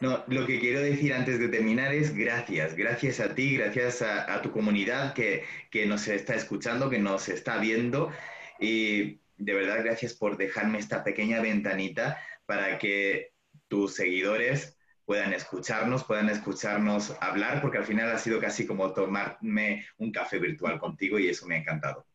[0.01, 4.41] No, lo que quiero decir antes de terminar es gracias, gracias a ti, gracias a,
[4.41, 6.42] tu comunidad que, que, nos está escuchando,
[6.89, 8.11] que nos está viendo
[8.59, 13.33] y de verdad gracias por dejarme esta pequeña ventanita para que
[13.67, 19.85] tus seguidores puedan escucharnos, puedan escucharnos hablar, porque al final ha sido casi como tomarme
[19.97, 22.05] un café virtual contigo y eso me ha encantado.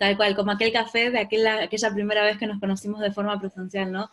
[0.00, 3.38] Tal cual, como aquel café de aquella, aquella primera vez que nos conocimos de forma
[3.38, 4.08] presencial, ¿no?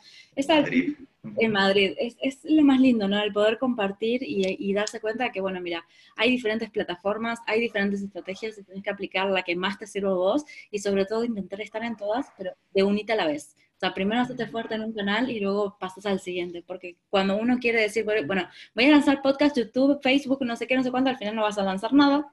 [0.46, 0.96] Madrid.
[1.38, 1.94] En Madrid.
[1.98, 3.18] Es, es, lo más lindo, ¿no?
[3.24, 5.86] El poder compartir y, darse cuenta de que, bueno, mira,
[6.18, 10.12] hay diferentes plataformas, hay diferentes estrategias y tienes que aplicar la que más te sirva
[10.12, 13.56] a vos y sobre todo intentar estar en todas, pero de unita a la vez.
[13.78, 17.38] O sea, primero hacerte fuerte en un canal y luego pasas al siguiente, porque cuando
[17.38, 20.92] uno quiere decir, bueno, voy a lanzar podcast, YouTube, Facebook, no sé qué, no sé
[20.92, 22.30] cuánto, al final no vas a lanzar nada.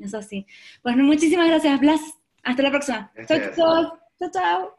[0.00, 0.44] Es así.
[0.82, 2.17] Bueno, muchísimas gracias, Blas.
[2.42, 3.12] Hasta la próxima.
[3.26, 3.98] Chao, chao.
[4.18, 4.77] Chao, chao.